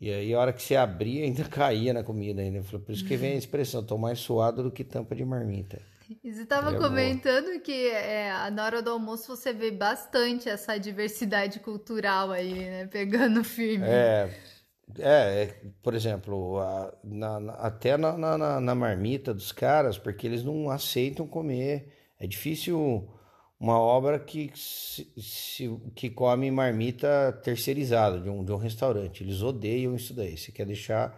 E 0.00 0.10
aí 0.10 0.32
a 0.32 0.40
hora 0.40 0.52
que 0.52 0.62
você 0.62 0.76
abria 0.76 1.24
ainda 1.24 1.44
caía 1.48 1.92
na 1.92 2.02
comida 2.02 2.40
ainda. 2.40 2.62
Por 2.62 2.90
isso 2.90 3.04
que 3.04 3.16
vem 3.16 3.32
a 3.32 3.36
expressão, 3.36 3.84
tô 3.84 3.98
mais 3.98 4.18
suado 4.18 4.62
do 4.62 4.70
que 4.70 4.82
tampa 4.82 5.14
de 5.14 5.24
marmita. 5.24 5.80
E 6.22 6.32
você 6.32 6.42
estava 6.42 6.74
é 6.74 6.78
comentando 6.78 7.46
boa. 7.46 7.60
que 7.60 7.88
é, 7.88 8.50
na 8.50 8.64
hora 8.64 8.80
do 8.80 8.90
almoço 8.90 9.34
você 9.34 9.52
vê 9.52 9.70
bastante 9.70 10.48
essa 10.48 10.78
diversidade 10.78 11.58
cultural 11.60 12.30
aí, 12.30 12.54
né? 12.54 12.86
Pegando 12.86 13.42
firme. 13.42 13.86
É, 13.86 14.30
é, 14.98 15.42
é, 15.42 15.46
por 15.82 15.94
exemplo, 15.94 16.60
a, 16.60 16.94
na, 17.02 17.40
na, 17.40 17.52
até 17.54 17.96
na, 17.96 18.16
na, 18.16 18.60
na, 18.60 18.74
marmita 18.74 19.34
dos 19.34 19.50
caras, 19.52 19.98
porque 19.98 20.26
eles 20.26 20.44
não 20.44 20.70
aceitam 20.70 21.26
comer. 21.26 21.92
É 22.18 22.26
difícil 22.26 23.08
uma 23.58 23.78
obra 23.78 24.18
que, 24.18 24.50
se, 24.54 25.12
se, 25.20 25.68
que 25.94 26.08
come 26.08 26.50
marmita 26.50 27.32
terceirizada 27.42 28.20
de 28.20 28.28
um, 28.30 28.44
de 28.44 28.52
um 28.52 28.56
restaurante. 28.56 29.22
Eles 29.24 29.42
odeiam 29.42 29.96
isso 29.96 30.14
daí. 30.14 30.36
Se 30.36 30.52
quer 30.52 30.66
deixar 30.66 31.10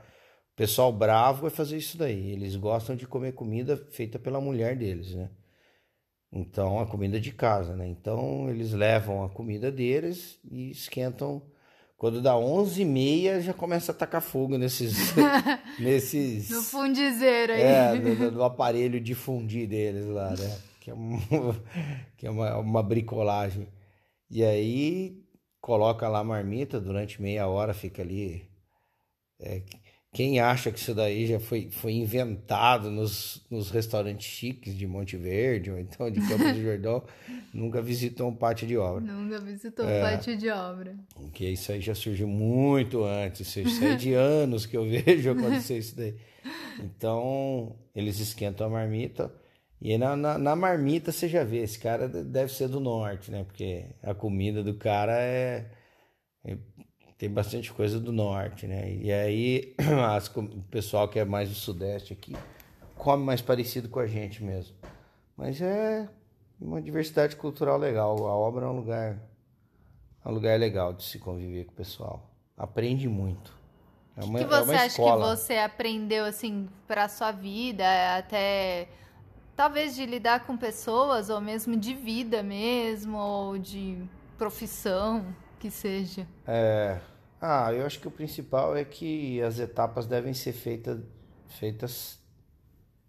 o 0.52 0.56
pessoal 0.56 0.92
bravo, 0.92 1.42
vai 1.42 1.50
fazer 1.50 1.76
isso 1.76 1.98
daí. 1.98 2.32
Eles 2.32 2.56
gostam 2.56 2.96
de 2.96 3.06
comer 3.06 3.32
comida 3.32 3.76
feita 3.76 4.18
pela 4.18 4.40
mulher 4.40 4.76
deles, 4.76 5.14
né? 5.14 5.30
Então, 6.32 6.78
a 6.78 6.86
comida 6.86 7.20
de 7.20 7.32
casa, 7.32 7.74
né? 7.74 7.86
Então, 7.88 8.50
eles 8.50 8.72
levam 8.72 9.24
a 9.24 9.30
comida 9.30 9.70
deles 9.72 10.38
e 10.50 10.70
esquentam 10.70 11.42
quando 11.98 12.22
dá 12.22 12.36
11 12.36 12.80
e 12.80 12.84
meia 12.84 13.40
já 13.40 13.52
começa 13.52 13.90
a 13.90 13.94
tacar 13.94 14.22
fogo 14.22 14.56
nesses... 14.56 15.12
nesses 15.80 16.48
no 16.48 16.62
fundizeiro 16.62 17.52
aí. 17.52 17.60
É, 17.60 17.94
no, 17.94 18.30
no, 18.30 18.44
aparelho 18.44 19.00
de 19.00 19.16
fundir 19.16 19.68
deles 19.68 20.06
lá, 20.06 20.30
né? 20.30 20.58
Que 20.80 20.92
é, 20.92 20.94
um, 20.94 21.18
que 22.16 22.24
é 22.24 22.30
uma, 22.30 22.56
uma 22.58 22.82
bricolagem. 22.84 23.66
E 24.30 24.44
aí 24.44 25.20
coloca 25.60 26.08
lá 26.08 26.20
a 26.20 26.24
marmita 26.24 26.80
durante 26.80 27.20
meia 27.20 27.48
hora, 27.48 27.74
fica 27.74 28.00
ali... 28.00 28.48
É, 29.40 29.62
quem 30.12 30.40
acha 30.40 30.72
que 30.72 30.78
isso 30.78 30.94
daí 30.94 31.26
já 31.26 31.38
foi, 31.38 31.70
foi 31.70 31.92
inventado 31.92 32.90
nos, 32.90 33.44
nos 33.50 33.70
restaurantes 33.70 34.26
chiques 34.26 34.74
de 34.74 34.86
Monte 34.86 35.16
Verde 35.16 35.70
ou 35.70 35.78
então 35.78 36.10
de 36.10 36.18
Campos 36.20 36.52
do 36.54 36.60
Jordão, 36.62 37.04
nunca 37.52 37.82
visitou 37.82 38.28
um 38.28 38.34
pátio 38.34 38.66
de 38.66 38.76
obra. 38.76 39.00
Nunca 39.00 39.38
visitou 39.38 39.84
um 39.84 39.90
é, 39.90 40.00
pátio 40.00 40.36
de 40.36 40.48
obra. 40.48 40.96
Porque 41.14 41.46
isso 41.46 41.70
aí 41.70 41.80
já 41.80 41.94
surgiu 41.94 42.26
muito 42.26 43.04
antes, 43.04 43.54
isso 43.54 43.84
aí 43.84 43.92
é 43.92 43.96
de 43.96 44.14
anos 44.14 44.64
que 44.64 44.76
eu 44.76 44.88
vejo 44.88 45.30
acontecer 45.30 45.78
isso 45.78 45.94
daí. 45.94 46.16
Então, 46.80 47.76
eles 47.94 48.18
esquentam 48.18 48.66
a 48.66 48.70
marmita. 48.70 49.32
E 49.80 49.96
na, 49.96 50.16
na, 50.16 50.38
na, 50.38 50.56
marmita 50.56 51.12
você 51.12 51.28
já 51.28 51.44
vê, 51.44 51.58
esse 51.58 51.78
cara 51.78 52.08
deve 52.08 52.52
ser 52.52 52.68
do 52.68 52.80
norte, 52.80 53.30
né? 53.30 53.44
Porque 53.44 53.84
a 54.02 54.14
comida 54.14 54.64
do 54.64 54.74
cara 54.74 55.12
é, 55.20 55.70
é 56.44 56.56
tem 57.18 57.28
bastante 57.28 57.72
coisa 57.72 57.98
do 57.98 58.12
norte, 58.12 58.68
né? 58.68 58.94
E 58.94 59.12
aí 59.12 59.74
as, 60.08 60.28
o 60.28 60.62
pessoal 60.70 61.08
que 61.08 61.18
é 61.18 61.24
mais 61.24 61.48
do 61.48 61.54
sudeste 61.56 62.12
aqui 62.12 62.36
come 62.94 63.24
mais 63.24 63.42
parecido 63.42 63.88
com 63.88 63.98
a 63.98 64.06
gente 64.06 64.42
mesmo. 64.42 64.74
Mas 65.36 65.60
é 65.60 66.08
uma 66.60 66.80
diversidade 66.80 67.34
cultural 67.34 67.76
legal. 67.76 68.26
A 68.26 68.34
obra 68.34 68.66
é 68.66 68.68
um 68.68 68.76
lugar, 68.76 69.18
é 70.24 70.28
um 70.28 70.32
lugar 70.32 70.58
legal 70.58 70.92
de 70.92 71.02
se 71.02 71.18
conviver 71.18 71.64
com 71.64 71.72
o 71.72 71.76
pessoal. 71.76 72.30
Aprende 72.56 73.08
muito. 73.08 73.52
É 74.16 74.24
uma, 74.24 74.38
o 74.38 74.42
que, 74.42 74.48
que 74.48 74.50
você 74.50 74.72
é 74.72 74.76
acha 74.76 74.96
que 74.96 75.18
você 75.18 75.56
aprendeu 75.58 76.24
assim 76.24 76.68
para 76.86 77.08
sua 77.08 77.32
vida, 77.32 77.84
até 78.16 78.88
talvez 79.56 79.94
de 79.94 80.06
lidar 80.06 80.44
com 80.46 80.56
pessoas 80.56 81.30
ou 81.30 81.40
mesmo 81.40 81.76
de 81.76 81.94
vida 81.94 82.44
mesmo 82.44 83.16
ou 83.16 83.58
de 83.58 84.00
profissão? 84.36 85.24
Que 85.58 85.70
seja? 85.70 86.26
É, 86.46 87.00
ah, 87.40 87.72
eu 87.72 87.84
acho 87.84 88.00
que 88.00 88.08
o 88.08 88.10
principal 88.10 88.76
é 88.76 88.84
que 88.84 89.40
as 89.42 89.58
etapas 89.58 90.06
devem 90.06 90.32
ser 90.32 90.52
feitas, 90.52 91.00
feitas 91.48 92.18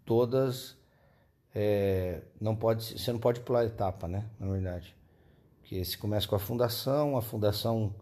todas. 0.05 0.77
É, 1.53 2.21
não 2.39 2.55
pode, 2.55 2.99
você 2.99 3.11
não 3.11 3.19
pode 3.19 3.39
pular 3.41 3.65
etapa, 3.65 4.07
né? 4.07 4.29
Na 4.39 4.47
verdade, 4.47 4.95
porque 5.59 5.83
se 5.83 5.97
começa 5.97 6.27
com 6.27 6.35
a 6.35 6.39
fundação, 6.39 7.17
a 7.17 7.21
fundação 7.21 7.95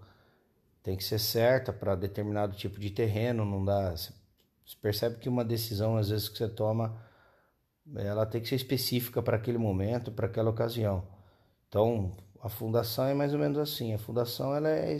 tem 0.84 0.96
que 0.96 1.04
ser 1.04 1.20
certa 1.20 1.74
para 1.74 1.96
determinado 1.96 2.56
tipo 2.56 2.80
de 2.80 2.90
terreno, 2.90 3.46
não 3.46 3.64
dá. 3.64 3.96
Você 3.96 4.14
percebe 4.82 5.18
que 5.18 5.30
uma 5.30 5.46
decisão 5.46 5.98
às 5.98 6.10
vezes 6.10 6.30
que 6.30 6.38
você 6.38 6.48
toma, 6.48 7.02
ela 7.96 8.26
tem 8.26 8.42
que 8.42 8.48
ser 8.48 8.56
específica 8.56 9.22
para 9.22 9.38
aquele 9.38 9.58
momento, 9.58 10.12
para 10.12 10.28
aquela 10.28 10.50
ocasião. 10.50 11.08
Então, 11.68 12.16
a 12.42 12.50
fundação 12.50 13.06
é 13.06 13.14
mais 13.14 13.34
ou 13.34 13.40
menos 13.40 13.58
assim. 13.58 13.94
A 13.94 13.98
fundação 13.98 14.56
ela 14.56 14.70
é, 14.70 14.98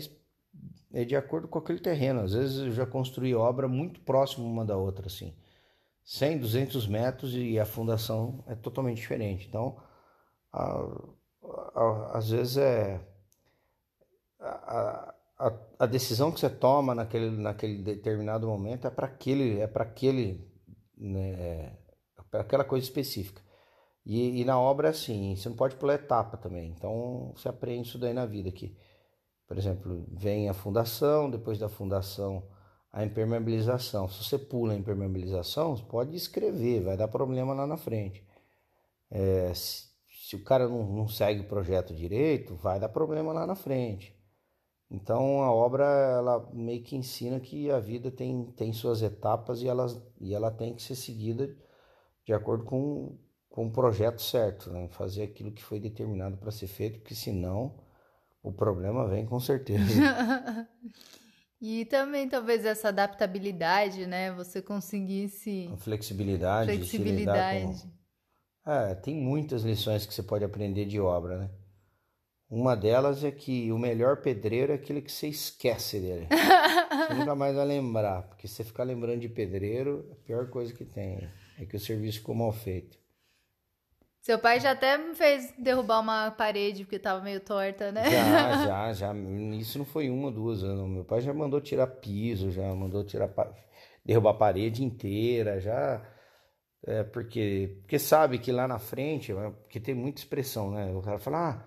é 0.92 1.04
de 1.04 1.16
acordo 1.16 1.48
com 1.48 1.58
aquele 1.58 1.78
terreno. 1.78 2.20
Às 2.20 2.32
vezes 2.32 2.58
eu 2.58 2.72
já 2.72 2.86
construí 2.86 3.34
obra 3.34 3.68
muito 3.68 4.00
próximo 4.00 4.46
uma 4.46 4.64
da 4.64 4.76
outra, 4.76 5.06
assim. 5.06 5.34
100, 6.04 6.38
200 6.38 6.86
metros 6.86 7.34
e 7.34 7.58
a 7.58 7.66
fundação 7.66 8.42
é 8.46 8.54
totalmente 8.54 8.96
diferente. 8.96 9.46
Então, 9.46 9.76
a, 10.52 10.80
a, 11.74 12.10
às 12.18 12.30
vezes 12.30 12.56
é... 12.56 13.00
A, 14.40 15.14
a, 15.78 15.86
decisão 15.86 16.32
que 16.32 16.40
você 16.40 16.50
toma 16.50 16.94
naquele, 16.94 17.30
naquele 17.30 17.82
determinado 17.82 18.46
momento 18.46 18.86
é 18.86 18.90
para 18.90 19.06
aquele, 19.06 19.60
é 19.60 19.66
para 19.66 19.84
aquele, 19.84 20.48
né, 20.96 21.76
para 22.30 22.40
aquela 22.40 22.64
coisa 22.64 22.84
específica. 22.84 23.40
E, 24.08 24.40
e, 24.40 24.44
na 24.44 24.58
obra 24.58 24.88
é 24.88 24.90
assim, 24.90 25.36
você 25.36 25.50
não 25.50 25.56
pode 25.56 25.76
pular 25.76 25.94
etapa 25.94 26.38
também. 26.38 26.70
Então 26.70 27.30
você 27.36 27.46
aprende 27.48 27.88
isso 27.88 27.98
daí 27.98 28.14
na 28.14 28.24
vida 28.24 28.48
aqui. 28.48 28.74
Por 29.46 29.58
exemplo, 29.58 30.06
vem 30.10 30.48
a 30.48 30.54
fundação, 30.54 31.30
depois 31.30 31.58
da 31.58 31.68
fundação 31.68 32.42
a 32.90 33.04
impermeabilização. 33.04 34.08
Se 34.08 34.24
você 34.24 34.38
pula 34.38 34.72
a 34.72 34.76
impermeabilização, 34.76 35.76
você 35.76 35.84
pode 35.84 36.16
escrever, 36.16 36.82
vai 36.82 36.96
dar 36.96 37.08
problema 37.08 37.52
lá 37.52 37.66
na 37.66 37.76
frente. 37.76 38.26
É, 39.10 39.52
se, 39.54 39.88
se, 40.26 40.36
o 40.36 40.42
cara 40.42 40.66
não, 40.66 40.84
não 40.90 41.06
segue 41.08 41.42
o 41.42 41.48
projeto 41.48 41.94
direito, 41.94 42.56
vai 42.56 42.80
dar 42.80 42.88
problema 42.88 43.32
lá 43.32 43.46
na 43.46 43.54
frente. 43.54 44.16
Então 44.90 45.42
a 45.42 45.52
obra 45.52 45.84
ela 45.84 46.48
meio 46.54 46.82
que 46.82 46.96
ensina 46.96 47.38
que 47.38 47.70
a 47.70 47.78
vida 47.78 48.10
tem, 48.10 48.46
tem 48.52 48.72
suas 48.72 49.02
etapas 49.02 49.60
e, 49.60 49.68
elas, 49.68 50.00
e 50.18 50.34
ela 50.34 50.50
tem 50.50 50.74
que 50.74 50.82
ser 50.82 50.94
seguida 50.94 51.54
de 52.24 52.32
acordo 52.32 52.64
com, 52.64 53.18
com 53.58 53.66
o 53.66 53.70
projeto 53.72 54.22
certo, 54.22 54.70
né? 54.70 54.86
fazer 54.92 55.24
aquilo 55.24 55.50
que 55.50 55.64
foi 55.64 55.80
determinado 55.80 56.36
para 56.36 56.52
ser 56.52 56.68
feito, 56.68 57.00
porque 57.00 57.12
senão 57.12 57.74
o 58.40 58.52
problema 58.52 59.08
vem 59.08 59.26
com 59.26 59.40
certeza. 59.40 59.82
e 61.60 61.84
também 61.86 62.28
talvez 62.28 62.64
essa 62.64 62.90
adaptabilidade, 62.90 64.06
né? 64.06 64.30
Você 64.30 64.62
conseguisse. 64.62 65.68
A 65.72 65.76
flexibilidade. 65.76 66.72
Flexibilidade. 66.72 67.82
Com... 68.64 68.70
É, 68.70 68.94
tem 68.94 69.16
muitas 69.16 69.64
lições 69.64 70.06
que 70.06 70.14
você 70.14 70.22
pode 70.22 70.44
aprender 70.44 70.84
de 70.84 71.00
obra, 71.00 71.38
né? 71.38 71.50
Uma 72.48 72.76
delas 72.76 73.24
é 73.24 73.32
que 73.32 73.72
o 73.72 73.78
melhor 73.78 74.18
pedreiro 74.18 74.70
é 74.70 74.76
aquele 74.76 75.02
que 75.02 75.10
você 75.10 75.26
esquece 75.26 75.98
dele. 75.98 76.28
você 77.08 77.14
nunca 77.14 77.34
mais 77.34 77.56
vai 77.56 77.66
lembrar, 77.66 78.22
porque 78.22 78.46
você 78.46 78.62
ficar 78.62 78.84
lembrando 78.84 79.18
de 79.18 79.28
pedreiro, 79.28 80.08
a 80.12 80.14
pior 80.24 80.48
coisa 80.48 80.72
que 80.72 80.84
tem 80.84 81.28
é 81.58 81.66
que 81.66 81.74
o 81.74 81.80
serviço 81.80 82.18
ficou 82.18 82.36
mal 82.36 82.52
feito. 82.52 82.96
Seu 84.28 84.38
pai 84.38 84.60
já 84.60 84.72
até 84.72 84.98
me 84.98 85.14
fez 85.14 85.54
derrubar 85.56 86.00
uma 86.00 86.30
parede 86.30 86.84
porque 86.84 86.98
tava 86.98 87.24
meio 87.24 87.40
torta, 87.40 87.90
né? 87.90 88.10
Já, 88.10 88.66
já, 88.92 88.92
já. 88.92 89.14
Isso 89.58 89.78
não 89.78 89.86
foi 89.86 90.10
uma, 90.10 90.30
duas 90.30 90.62
anos. 90.62 90.86
Meu 90.86 91.02
pai 91.02 91.22
já 91.22 91.32
mandou 91.32 91.62
tirar 91.62 91.86
piso, 91.86 92.50
já 92.50 92.74
mandou 92.74 93.02
tirar 93.02 93.30
derrubar 94.04 94.32
a 94.32 94.34
parede 94.34 94.84
inteira, 94.84 95.58
já. 95.58 96.06
É 96.86 97.04
porque, 97.04 97.78
porque 97.80 97.98
sabe 97.98 98.38
que 98.38 98.52
lá 98.52 98.68
na 98.68 98.78
frente, 98.78 99.32
porque 99.62 99.80
tem 99.80 99.94
muita 99.94 100.20
expressão, 100.20 100.72
né? 100.72 100.92
O 100.92 101.00
cara 101.00 101.18
fala, 101.18 101.48
ah, 101.48 101.64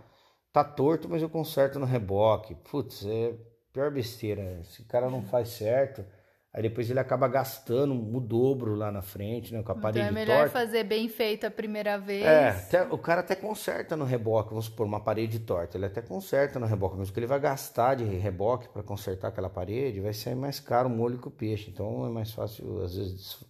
tá 0.53 0.63
torto, 0.63 1.09
mas 1.09 1.23
eu 1.23 1.29
conserto 1.31 1.79
no 1.79 1.85
reboque. 1.87 2.53
Putz, 2.53 3.03
é 3.07 3.33
pior 3.73 3.89
besteira. 3.89 4.63
Se 4.65 4.83
o 4.83 4.85
cara 4.85 5.09
não 5.09 5.23
faz 5.23 5.49
certo, 5.49 6.05
aí 6.53 6.61
depois 6.61 6.89
ele 6.89 6.99
acaba 6.99 7.27
gastando 7.27 7.93
o 7.93 8.19
dobro 8.19 8.75
lá 8.75 8.91
na 8.91 9.01
frente, 9.01 9.53
né? 9.53 9.63
Com 9.63 9.71
a 9.71 9.75
então 9.75 9.81
parede 9.81 9.99
torta. 10.05 10.19
é 10.19 10.25
melhor 10.25 10.37
torta. 10.39 10.51
fazer 10.51 10.83
bem 10.83 11.07
feito 11.07 11.45
a 11.45 11.51
primeira 11.51 11.97
vez. 11.97 12.25
É, 12.25 12.49
até, 12.49 12.83
o 12.83 12.97
cara 12.97 13.21
até 13.21 13.35
conserta 13.35 13.95
no 13.95 14.03
reboque, 14.03 14.49
vamos 14.49 14.65
supor, 14.65 14.85
uma 14.85 14.99
parede 14.99 15.39
torta. 15.39 15.77
Ele 15.77 15.85
até 15.85 16.01
conserta 16.01 16.59
no 16.59 16.65
reboque, 16.65 16.97
mas 16.97 17.09
o 17.09 17.13
que 17.13 17.19
ele 17.19 17.27
vai 17.27 17.39
gastar 17.39 17.95
de 17.95 18.03
reboque 18.03 18.67
para 18.69 18.83
consertar 18.83 19.29
aquela 19.29 19.49
parede 19.49 20.01
vai 20.01 20.13
ser 20.13 20.35
mais 20.35 20.59
caro 20.59 20.89
o 20.89 20.91
molho 20.91 21.19
que 21.19 21.27
o 21.27 21.31
peixe. 21.31 21.69
Então 21.71 22.05
é 22.05 22.09
mais 22.09 22.31
fácil, 22.31 22.81
às 22.81 22.95
vezes, 22.95 23.45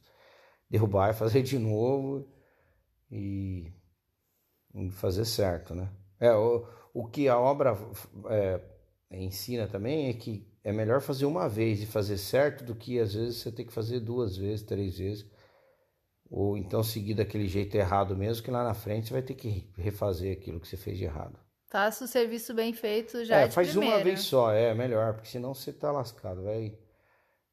derrubar 0.70 1.10
e 1.10 1.14
fazer 1.14 1.42
de 1.42 1.58
novo 1.58 2.28
e, 3.10 3.74
e 4.76 4.92
fazer 4.92 5.26
certo, 5.26 5.74
né? 5.74 5.90
É, 6.20 6.32
o, 6.34 6.68
o 6.94 7.08
que 7.08 7.28
a 7.28 7.40
obra 7.40 7.76
é, 8.30 8.62
ensina 9.18 9.68
também 9.68 10.10
é 10.10 10.14
que 10.14 10.48
é 10.64 10.72
melhor 10.72 11.02
fazer 11.02 11.26
uma 11.26 11.50
vez 11.50 11.82
e 11.82 11.86
fazer 11.86 12.18
certo 12.18 12.64
do 12.64 12.76
que 12.76 13.00
às 13.00 13.14
vezes 13.14 13.38
você 13.38 13.52
ter 13.52 13.66
que 13.66 13.74
fazer 13.74 14.00
duas 14.00 14.38
vezes, 14.38 14.66
três 14.66 14.98
vezes. 14.98 15.26
Ou 16.30 16.58
então 16.58 16.82
seguir 16.82 17.14
daquele 17.14 17.48
jeito 17.48 17.76
errado 17.76 18.16
mesmo, 18.16 18.44
que 18.44 18.52
lá 18.52 18.64
na 18.64 18.74
frente 18.74 19.08
você 19.08 19.14
vai 19.14 19.22
ter 19.22 19.34
que 19.34 19.70
refazer 19.78 20.38
aquilo 20.38 20.60
que 20.60 20.68
você 20.68 20.78
fez 20.78 20.98
de 20.98 21.04
errado. 21.04 21.38
Faça 21.70 22.06
o 22.06 22.08
serviço 22.08 22.54
bem 22.54 22.74
feito 22.74 23.24
já. 23.26 23.42
É, 23.42 23.50
faz 23.50 23.70
primeira. 23.70 23.98
uma 23.98 24.04
vez 24.04 24.22
só, 24.22 24.52
é 24.52 24.74
melhor, 24.74 25.14
porque 25.14 25.30
senão 25.30 25.54
você 25.54 25.74
tá 25.74 25.92
lascado. 25.92 26.44
Vai, 26.44 26.78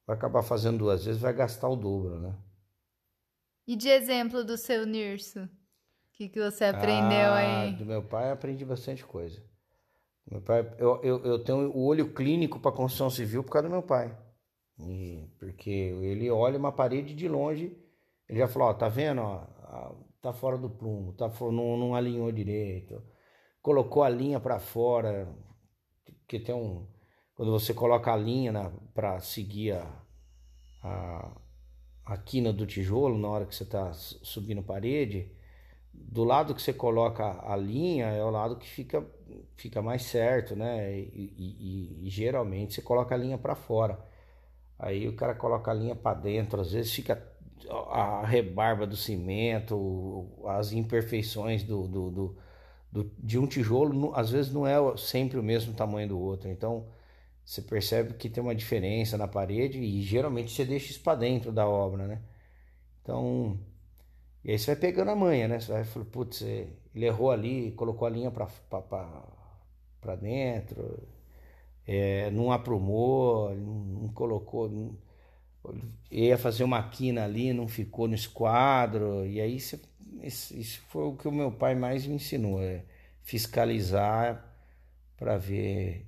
vai 0.07 0.17
acabar 0.17 0.43
fazendo 0.43 0.79
duas 0.79 1.05
vezes, 1.05 1.21
vai 1.21 1.33
gastar 1.33 1.69
o 1.69 1.77
dobro, 1.77 2.21
né? 2.21 2.37
E 3.67 3.77
de 3.77 3.89
exemplo 3.89 4.45
do 4.45 4.57
seu 4.57 4.87
Nirso? 4.87 5.49
que, 6.19 6.29
que 6.29 6.41
você 6.41 6.65
aprendeu 6.65 7.31
ah, 7.31 7.37
aí? 7.37 7.73
Do 7.75 7.87
meu 7.87 8.03
pai 8.03 8.33
aprendi 8.33 8.65
bastante 8.65 9.07
coisa. 9.07 9.41
Meu 10.31 10.43
pai, 10.43 10.61
eu, 10.79 11.01
eu, 11.03 11.25
eu 11.25 11.43
tenho 11.43 11.71
o 11.71 11.85
olho 11.85 12.13
clínico 12.13 12.61
para 12.61 12.73
construção 12.73 13.09
civil 13.09 13.43
por 13.43 13.53
causa 13.53 13.69
do 13.69 13.73
meu 13.73 13.83
pai. 13.83 14.17
E, 14.79 15.27
porque 15.39 15.71
ele 15.71 16.31
olha 16.31 16.59
uma 16.59 16.71
parede 16.71 17.15
de 17.15 17.27
longe, 17.27 17.77
ele 18.29 18.39
já 18.39 18.47
falou, 18.47 18.69
ó, 18.69 18.75
tá 18.75 18.89
vendo, 18.89 19.23
ó, 19.23 19.47
tá 20.21 20.33
fora 20.33 20.59
do 20.59 20.71
prumo, 20.71 21.13
tá 21.15 21.29
não, 21.41 21.77
não 21.77 21.95
alinhou 21.95 22.31
direito, 22.31 23.03
colocou 23.63 24.03
a 24.03 24.09
linha 24.09 24.39
para 24.39 24.59
fora, 24.59 25.35
que 26.27 26.39
tem 26.39 26.55
um 26.55 26.87
quando 27.35 27.53
você 27.53 27.73
coloca 27.73 28.13
a 28.13 28.17
linha 28.17 28.73
para 28.93 29.21
seguir 29.21 29.71
a, 29.71 30.03
a, 30.83 31.41
a 32.05 32.17
quina 32.19 32.53
do 32.53 32.67
tijolo 32.67 33.17
na 33.17 33.29
hora 33.29 33.47
que 33.47 33.55
você 33.55 33.63
está 33.63 33.93
subindo 33.93 34.61
parede, 34.61 35.33
do 36.09 36.25
lado 36.25 36.55
que 36.55 36.63
você 36.63 36.73
coloca 36.73 37.25
a 37.45 37.57
linha 37.57 38.07
é 38.07 38.25
o 38.25 38.31
lado 38.31 38.57
que 38.57 38.69
fica, 38.69 39.05
fica 39.57 39.83
mais 39.83 40.03
certo, 40.03 40.57
né? 40.57 40.99
E, 40.99 41.99
e, 42.03 42.07
e 42.07 42.11
geralmente 42.11 42.75
você 42.75 42.83
coloca 42.83 43.15
a 43.15 43.19
linha 43.19 43.39
para 43.39 43.55
fora. 43.55 43.99
Aí 44.79 45.09
o 45.09 45.17
cara 45.17 45.35
coloca 45.35 45.71
a 45.71 45.75
linha 45.75 45.97
para 45.97 46.19
dentro, 46.19 46.61
às 46.61 46.73
vezes 46.73 46.93
fica 46.93 47.23
a 47.91 48.25
rebarba 48.25 48.87
do 48.87 48.97
cimento, 48.97 50.27
as 50.47 50.73
imperfeições 50.73 51.63
do, 51.65 51.89
do, 51.89 52.11
do, 52.11 52.39
do, 52.93 53.13
de 53.19 53.39
um 53.39 53.47
tijolo, 53.47 54.15
às 54.15 54.31
vezes 54.31 54.53
não 54.53 54.67
é 54.67 54.77
sempre 54.97 55.39
o 55.39 55.43
mesmo 55.43 55.75
tamanho 55.75 56.09
do 56.09 56.19
outro. 56.19 56.49
Então 56.49 56.87
você 57.45 57.63
percebe 57.63 58.15
que 58.15 58.29
tem 58.31 58.43
uma 58.43 58.55
diferença 58.55 59.17
na 59.19 59.29
parede 59.29 59.79
e 59.79 60.03
geralmente 60.03 60.53
você 60.53 60.65
deixa 60.65 60.91
isso 60.91 61.01
para 61.03 61.19
dentro 61.19 61.53
da 61.53 61.67
obra, 61.69 62.07
né? 62.07 62.23
Então 63.03 63.59
e 64.45 64.53
aí 64.53 64.59
você 64.59 64.67
vai 64.67 64.77
pegando 64.77 65.11
a 65.11 65.17
manha, 65.17 65.49
né? 65.49 65.61
Você 65.61 65.73
vai 65.73 65.85
falando, 65.85 66.11
putz, 66.11 66.43
é, 66.43 66.69
ele 66.95 67.07
errou 67.07 67.31
ali, 67.31 67.73
colocou 67.73 68.07
a 68.07 68.11
linha 68.11 68.31
para 68.31 70.17
dentro, 70.17 71.07
é, 71.87 72.31
não 72.31 72.53
aprumou, 72.53 73.55
não, 73.55 74.09
colocou. 74.09 74.69
Não, 74.69 74.97
ia 76.11 76.39
fazer 76.39 76.65
uma 76.65 76.83
quina 76.89 77.25
ali, 77.25 77.53
não 77.53 77.69
ficou 77.69 78.09
no 78.09 78.15
esquadro. 78.15 79.27
E 79.27 79.41
aí 79.41 79.61
você, 79.61 79.81
isso 80.23 80.81
foi 80.89 81.05
o 81.05 81.17
que 81.17 81.29
o 81.29 81.33
meu 81.33 81.53
pai 81.53 81.75
mais 81.75 82.07
me 82.07 82.15
ensinou, 82.17 82.63
é 82.63 82.85
fiscalizar 83.23 84.45
para 85.17 85.37
ver 85.37 86.07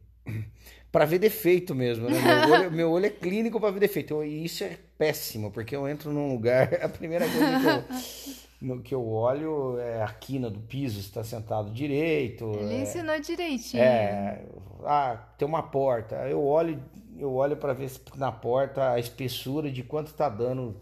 para 0.92 1.05
ver 1.05 1.18
defeito 1.18 1.74
mesmo, 1.74 2.09
né? 2.09 2.18
Meu 2.20 2.53
olho, 2.53 2.70
meu 2.72 2.90
olho 2.90 3.07
é 3.07 3.11
clínico 3.11 3.61
para 3.61 3.70
ver 3.70 3.81
defeito. 3.81 4.22
E 4.24 4.44
isso 4.44 4.64
é 4.64 4.76
péssimo, 4.98 5.50
porque 5.50 5.74
eu 5.74 5.88
entro 5.88 6.12
num 6.12 6.33
lugar, 6.33 6.68
a 6.83 6.88
primeira 6.88 7.26
coisa 7.29 7.61
que 7.61 7.66
eu, 7.66 8.37
no, 8.61 8.83
que 8.83 8.94
eu 8.94 9.09
olho 9.09 9.79
é 9.79 10.03
a 10.03 10.09
quina 10.09 10.50
do 10.50 10.61
piso, 10.61 11.00
está 11.00 11.22
sentado 11.22 11.70
direito. 11.70 12.53
Ele 12.59 12.74
é, 12.74 12.83
ensinou 12.83 13.18
direitinho. 13.20 13.83
É, 13.83 14.42
ah, 14.85 15.16
tem 15.38 15.46
uma 15.46 15.62
porta. 15.62 16.16
Eu 16.29 16.44
olho, 16.44 16.83
eu 17.18 17.33
olho 17.33 17.57
para 17.57 17.72
ver 17.72 17.90
na 18.16 18.33
porta 18.33 18.92
a 18.92 18.98
espessura 18.98 19.70
de 19.70 19.83
quanto 19.83 20.09
está 20.09 20.29
dando 20.29 20.76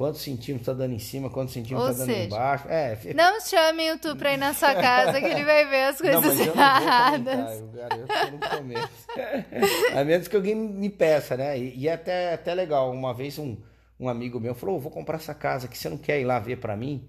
Quantos 0.00 0.22
centímetros 0.22 0.64
tá 0.64 0.72
dando 0.72 0.94
em 0.94 0.98
cima, 0.98 1.28
quantos 1.28 1.52
centímetros 1.52 1.90
Ou 1.90 1.94
tá 1.94 1.98
dando 1.98 2.14
seja, 2.14 2.24
embaixo. 2.24 2.66
É, 2.70 2.96
fica... 2.96 3.12
Não 3.12 3.38
chame 3.38 3.92
o 3.92 3.98
Tu 3.98 4.16
pra 4.16 4.32
ir 4.32 4.38
na 4.38 4.54
sua 4.54 4.74
casa 4.74 5.20
que 5.20 5.26
ele 5.26 5.44
vai 5.44 5.66
ver 5.66 5.82
as 5.88 5.98
coisas 6.00 6.22
não, 6.22 6.34
mas 6.34 6.40
erradas. 6.40 7.34
Eu, 7.34 7.36
não 7.36 7.52
eu 7.52 7.66
garanto 7.68 8.06
que 8.08 8.56
eu 8.56 8.62
não 9.92 10.00
A 10.00 10.02
menos 10.02 10.26
que 10.26 10.34
alguém 10.34 10.54
me 10.54 10.88
peça, 10.88 11.36
né? 11.36 11.58
E, 11.58 11.80
e 11.80 11.86
é 11.86 11.92
até, 11.92 12.32
até 12.32 12.54
legal. 12.54 12.90
Uma 12.90 13.12
vez 13.12 13.38
um, 13.38 13.58
um 13.98 14.08
amigo 14.08 14.40
meu 14.40 14.54
falou: 14.54 14.76
oh, 14.76 14.80
vou 14.80 14.90
comprar 14.90 15.16
essa 15.16 15.34
casa 15.34 15.66
aqui, 15.66 15.76
você 15.76 15.90
não 15.90 15.98
quer 15.98 16.18
ir 16.18 16.24
lá 16.24 16.38
ver 16.38 16.56
para 16.56 16.74
mim? 16.74 17.06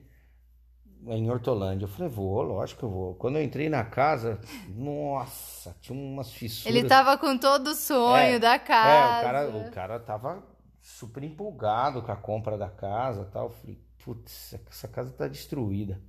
Em 1.08 1.32
Hortolândia. 1.32 1.86
Eu 1.86 1.90
falei, 1.90 2.12
vou, 2.12 2.42
lógico 2.42 2.80
que 2.80 2.86
eu 2.86 2.92
vou. 2.92 3.16
Quando 3.16 3.38
eu 3.38 3.42
entrei 3.42 3.70
na 3.70 3.86
casa, 3.86 4.38
nossa, 4.68 5.74
tinha 5.80 5.98
umas 5.98 6.30
fissuras. 6.34 6.76
Ele 6.76 6.86
tava 6.86 7.18
com 7.18 7.38
todo 7.38 7.68
o 7.68 7.74
sonho 7.74 8.36
é, 8.36 8.40
da 8.40 8.60
casa. 8.60 9.16
É, 9.16 9.20
o 9.20 9.24
cara, 9.24 9.50
o 9.50 9.72
cara 9.72 10.00
tava 10.02 10.51
super 10.82 11.24
empolgado 11.24 12.02
com 12.02 12.12
a 12.12 12.16
compra 12.16 12.58
da 12.58 12.70
casa 12.70 13.26
tal. 13.32 13.50
falei, 13.50 13.80
putz, 14.04 14.56
essa 14.68 14.88
casa 14.88 15.12
tá 15.12 15.28
destruída. 15.28 16.02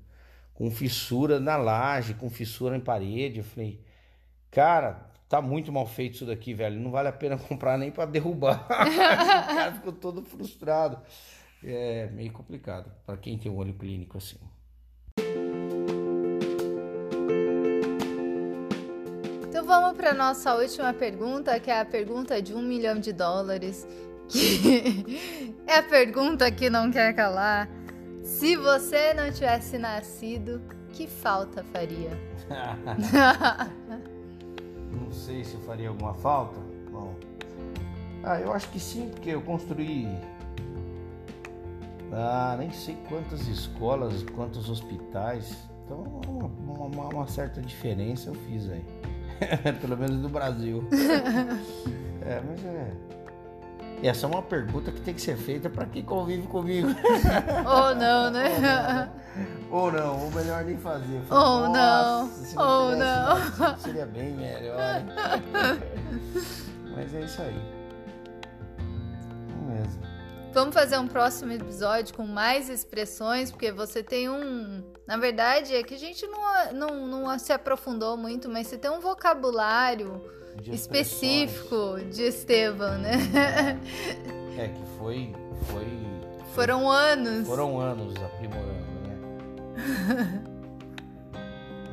Com 0.55 0.71
fissura 0.71 1.39
na 1.39 1.57
laje, 1.57 2.15
com 2.15 2.31
fissura 2.31 2.77
em 2.77 2.81
parede. 2.81 3.39
Eu 3.39 3.45
falei, 3.45 3.85
cara, 4.51 5.11
tá 5.29 5.41
muito 5.41 5.73
mal 5.73 5.87
feito 5.87 6.17
isso 6.17 6.27
daqui, 6.27 6.55
velho. 6.55 6.81
Não 6.81 6.91
vale 6.91 7.09
a 7.09 7.13
pena 7.13 7.37
comprar 7.49 7.79
nem 7.79 7.91
para 7.91 8.07
derrubar. 8.07 8.67
o 8.69 8.69
cara 8.69 9.73
ficou 9.73 9.93
todo 9.93 10.23
frustrado. 10.23 10.99
É 11.65 12.09
meio 12.09 12.33
complicado 12.33 12.91
para 13.07 13.17
quem 13.17 13.39
tem 13.39 13.51
um 13.51 13.57
olho 13.57 13.75
clínico 13.75 14.19
assim. 14.19 14.39
Então 19.49 19.65
vamos 19.65 19.97
para 19.97 20.13
nossa 20.13 20.57
última 20.57 20.93
pergunta, 20.93 21.61
que 21.61 21.71
é 21.71 21.79
a 21.79 21.85
pergunta 21.85 22.43
de 22.43 22.53
um 22.53 22.61
milhão 22.61 22.99
de 22.99 23.13
dólares, 23.13 23.87
que 24.33 25.55
é 25.68 25.77
a 25.77 25.83
pergunta 25.83 26.51
que 26.51 26.71
não 26.71 26.90
quer 26.90 27.14
calar. 27.14 27.68
Se 28.23 28.57
você 28.57 29.12
não 29.12 29.31
tivesse 29.31 29.79
nascido, 29.79 30.62
que 30.92 31.07
falta 31.07 31.62
faria? 31.64 32.11
não 34.90 35.12
sei 35.12 35.45
se 35.45 35.57
faria 35.59 35.90
alguma 35.90 36.14
falta. 36.14 36.59
Bom, 36.90 37.14
ah, 38.25 38.40
eu 38.40 38.53
acho 38.53 38.68
que 38.71 38.81
sim, 38.81 39.11
porque 39.11 39.31
eu 39.31 39.42
construí 39.42 40.09
ah, 42.12 42.57
nem 42.59 42.71
sei 42.71 42.97
quantas 43.09 43.47
escolas, 43.49 44.23
quantos 44.35 44.68
hospitais. 44.71 45.57
Então, 45.85 46.03
uma, 46.29 46.87
uma, 46.87 47.09
uma 47.09 47.27
certa 47.27 47.61
diferença 47.61 48.31
eu 48.31 48.35
fiz 48.35 48.71
aí. 48.71 48.85
Pelo 49.81 49.97
menos 49.97 50.16
no 50.18 50.29
Brasil. 50.29 50.85
é, 52.23 52.40
mas 52.47 52.64
é. 52.64 52.92
Essa 54.03 54.27
é 54.27 54.29
uma 54.29 54.43
pergunta 54.43 54.91
que 54.91 55.01
tem 55.01 55.15
que 55.15 55.23
ser 55.23 55.37
feita 55.37 55.71
para 55.71 55.87
quem 55.87 56.03
convive 56.03 56.49
comigo. 56.49 56.88
Ou 57.65 57.95
não, 57.95 58.31
né? 58.31 59.09
Ou 59.71 59.91
não, 59.91 60.25
ou 60.25 60.31
melhor 60.33 60.62
nem 60.65 60.77
fazer. 60.77 61.23
Ou 61.31 61.69
não, 61.71 62.31
ou 62.59 62.95
não. 62.95 63.79
Seria 63.79 64.05
bem 64.05 64.33
melhor. 64.33 64.77
Mas 66.95 67.15
é 67.15 67.21
isso 67.21 67.41
aí. 67.41 67.57
É 68.79 69.73
mesmo. 69.73 70.03
Vamos 70.53 70.75
fazer 70.75 70.99
um 70.99 71.09
próximo 71.09 71.53
episódio 71.53 72.15
com 72.15 72.27
mais 72.27 72.69
expressões, 72.69 73.51
porque 73.51 73.73
você 73.73 74.03
tem 74.03 74.29
um. 74.29 74.85
Na 75.07 75.17
verdade, 75.17 75.75
é 75.75 75.83
que 75.83 75.95
a 75.95 75.99
gente 75.99 76.27
não, 76.27 76.73
não, 76.75 77.07
não 77.07 77.38
se 77.38 77.55
aprofundou 77.55 78.19
muito, 78.19 78.51
mas 78.51 78.67
você 78.67 78.77
tem 78.77 78.91
um 78.91 79.01
vocabulário 79.01 80.21
de 80.61 80.75
específico 80.75 81.99
de 82.11 82.23
Estevam, 82.23 82.99
né? 82.99 83.12
É 84.59 84.69
que 84.69 84.85
foi. 84.99 85.33
foi 85.71 85.87
foram 86.55 86.91
anos. 86.91 87.47
Foram 87.49 87.81
anos 87.81 88.15
aprimorando, 88.17 88.93
né? 89.07 89.17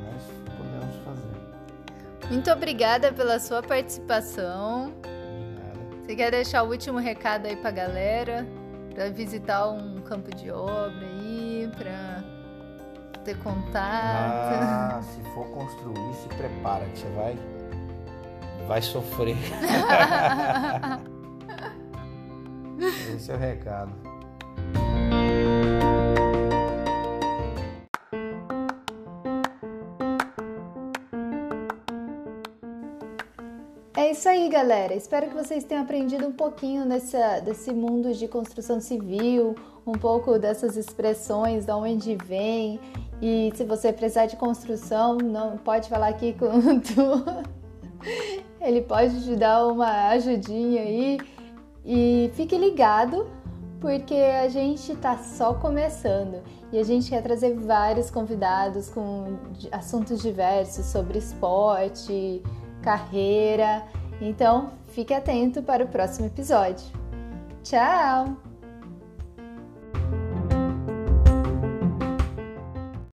mas 0.04 0.24
podemos 0.58 0.95
fazer. 1.06 2.30
Muito 2.30 2.52
obrigada 2.52 3.13
pela 3.13 3.39
sua 3.39 3.63
participação. 3.63 4.93
Você 6.02 6.15
quer 6.15 6.32
deixar 6.32 6.63
o 6.63 6.69
último 6.69 7.00
recado 7.00 7.45
aí 7.45 7.56
pra 7.56 7.72
galera? 7.72 8.45
Pra 8.93 9.10
visitar 9.10 9.69
um 9.69 10.02
campo 10.02 10.36
de 10.36 10.52
obra 10.52 11.06
aí, 11.06 11.72
pra 11.78 12.22
ter 13.24 13.38
contato? 13.38 13.74
Ah, 13.82 15.02
se 15.02 15.22
for 15.34 15.48
construir, 15.52 16.13
se 16.15 16.28
prepara 16.36 16.84
que 16.86 17.00
você 17.00 17.10
vai 17.12 17.38
vai 18.69 18.82
sofrer. 18.84 19.36
Esse 23.15 23.32
é 23.32 23.36
o 23.36 23.38
recado. 23.38 23.91
É 33.97 34.12
isso 34.12 34.29
aí, 34.29 34.47
galera. 34.47 34.93
Espero 34.93 35.27
que 35.29 35.34
vocês 35.34 35.63
tenham 35.63 35.82
aprendido 35.82 36.27
um 36.27 36.32
pouquinho 36.32 36.86
nessa, 36.86 37.39
desse 37.39 37.73
mundo 37.73 38.13
de 38.13 38.27
construção 38.27 38.79
civil, 38.79 39.55
um 39.86 39.93
pouco 39.93 40.38
dessas 40.38 40.77
expressões, 40.77 41.65
de 41.65 41.71
onde 41.71 42.15
vem. 42.23 42.79
E 43.19 43.51
se 43.55 43.63
você 43.63 43.91
precisar 43.91 44.27
de 44.27 44.36
construção, 44.36 45.17
não 45.17 45.58
pode 45.58 45.89
falar 45.89 46.10
aqui 46.10 46.34
com 46.34 46.51
Tu. 46.79 47.49
Ele 48.62 48.82
pode 48.82 49.24
te 49.24 49.36
dar 49.36 49.65
uma 49.67 50.10
ajudinha 50.10 50.82
aí. 50.82 51.19
E 51.86 52.30
fique 52.36 52.58
ligado, 52.58 53.30
porque 53.80 54.15
a 54.15 54.48
gente 54.50 54.91
está 54.91 55.17
só 55.17 55.54
começando 55.54 56.43
e 56.72 56.78
a 56.78 56.84
gente 56.84 57.10
quer 57.10 57.24
trazer 57.24 57.56
vários 57.56 58.12
convidados 58.12 58.89
com 58.89 59.38
assuntos 59.72 60.22
diversos 60.22 60.86
sobre 60.86 61.17
esporte 61.17 62.43
carreira. 62.82 63.84
Então, 64.22 64.72
fique 64.88 65.13
atento 65.13 65.62
para 65.62 65.84
o 65.84 65.88
próximo 65.88 66.28
episódio. 66.28 66.86
Tchau! 67.63 68.49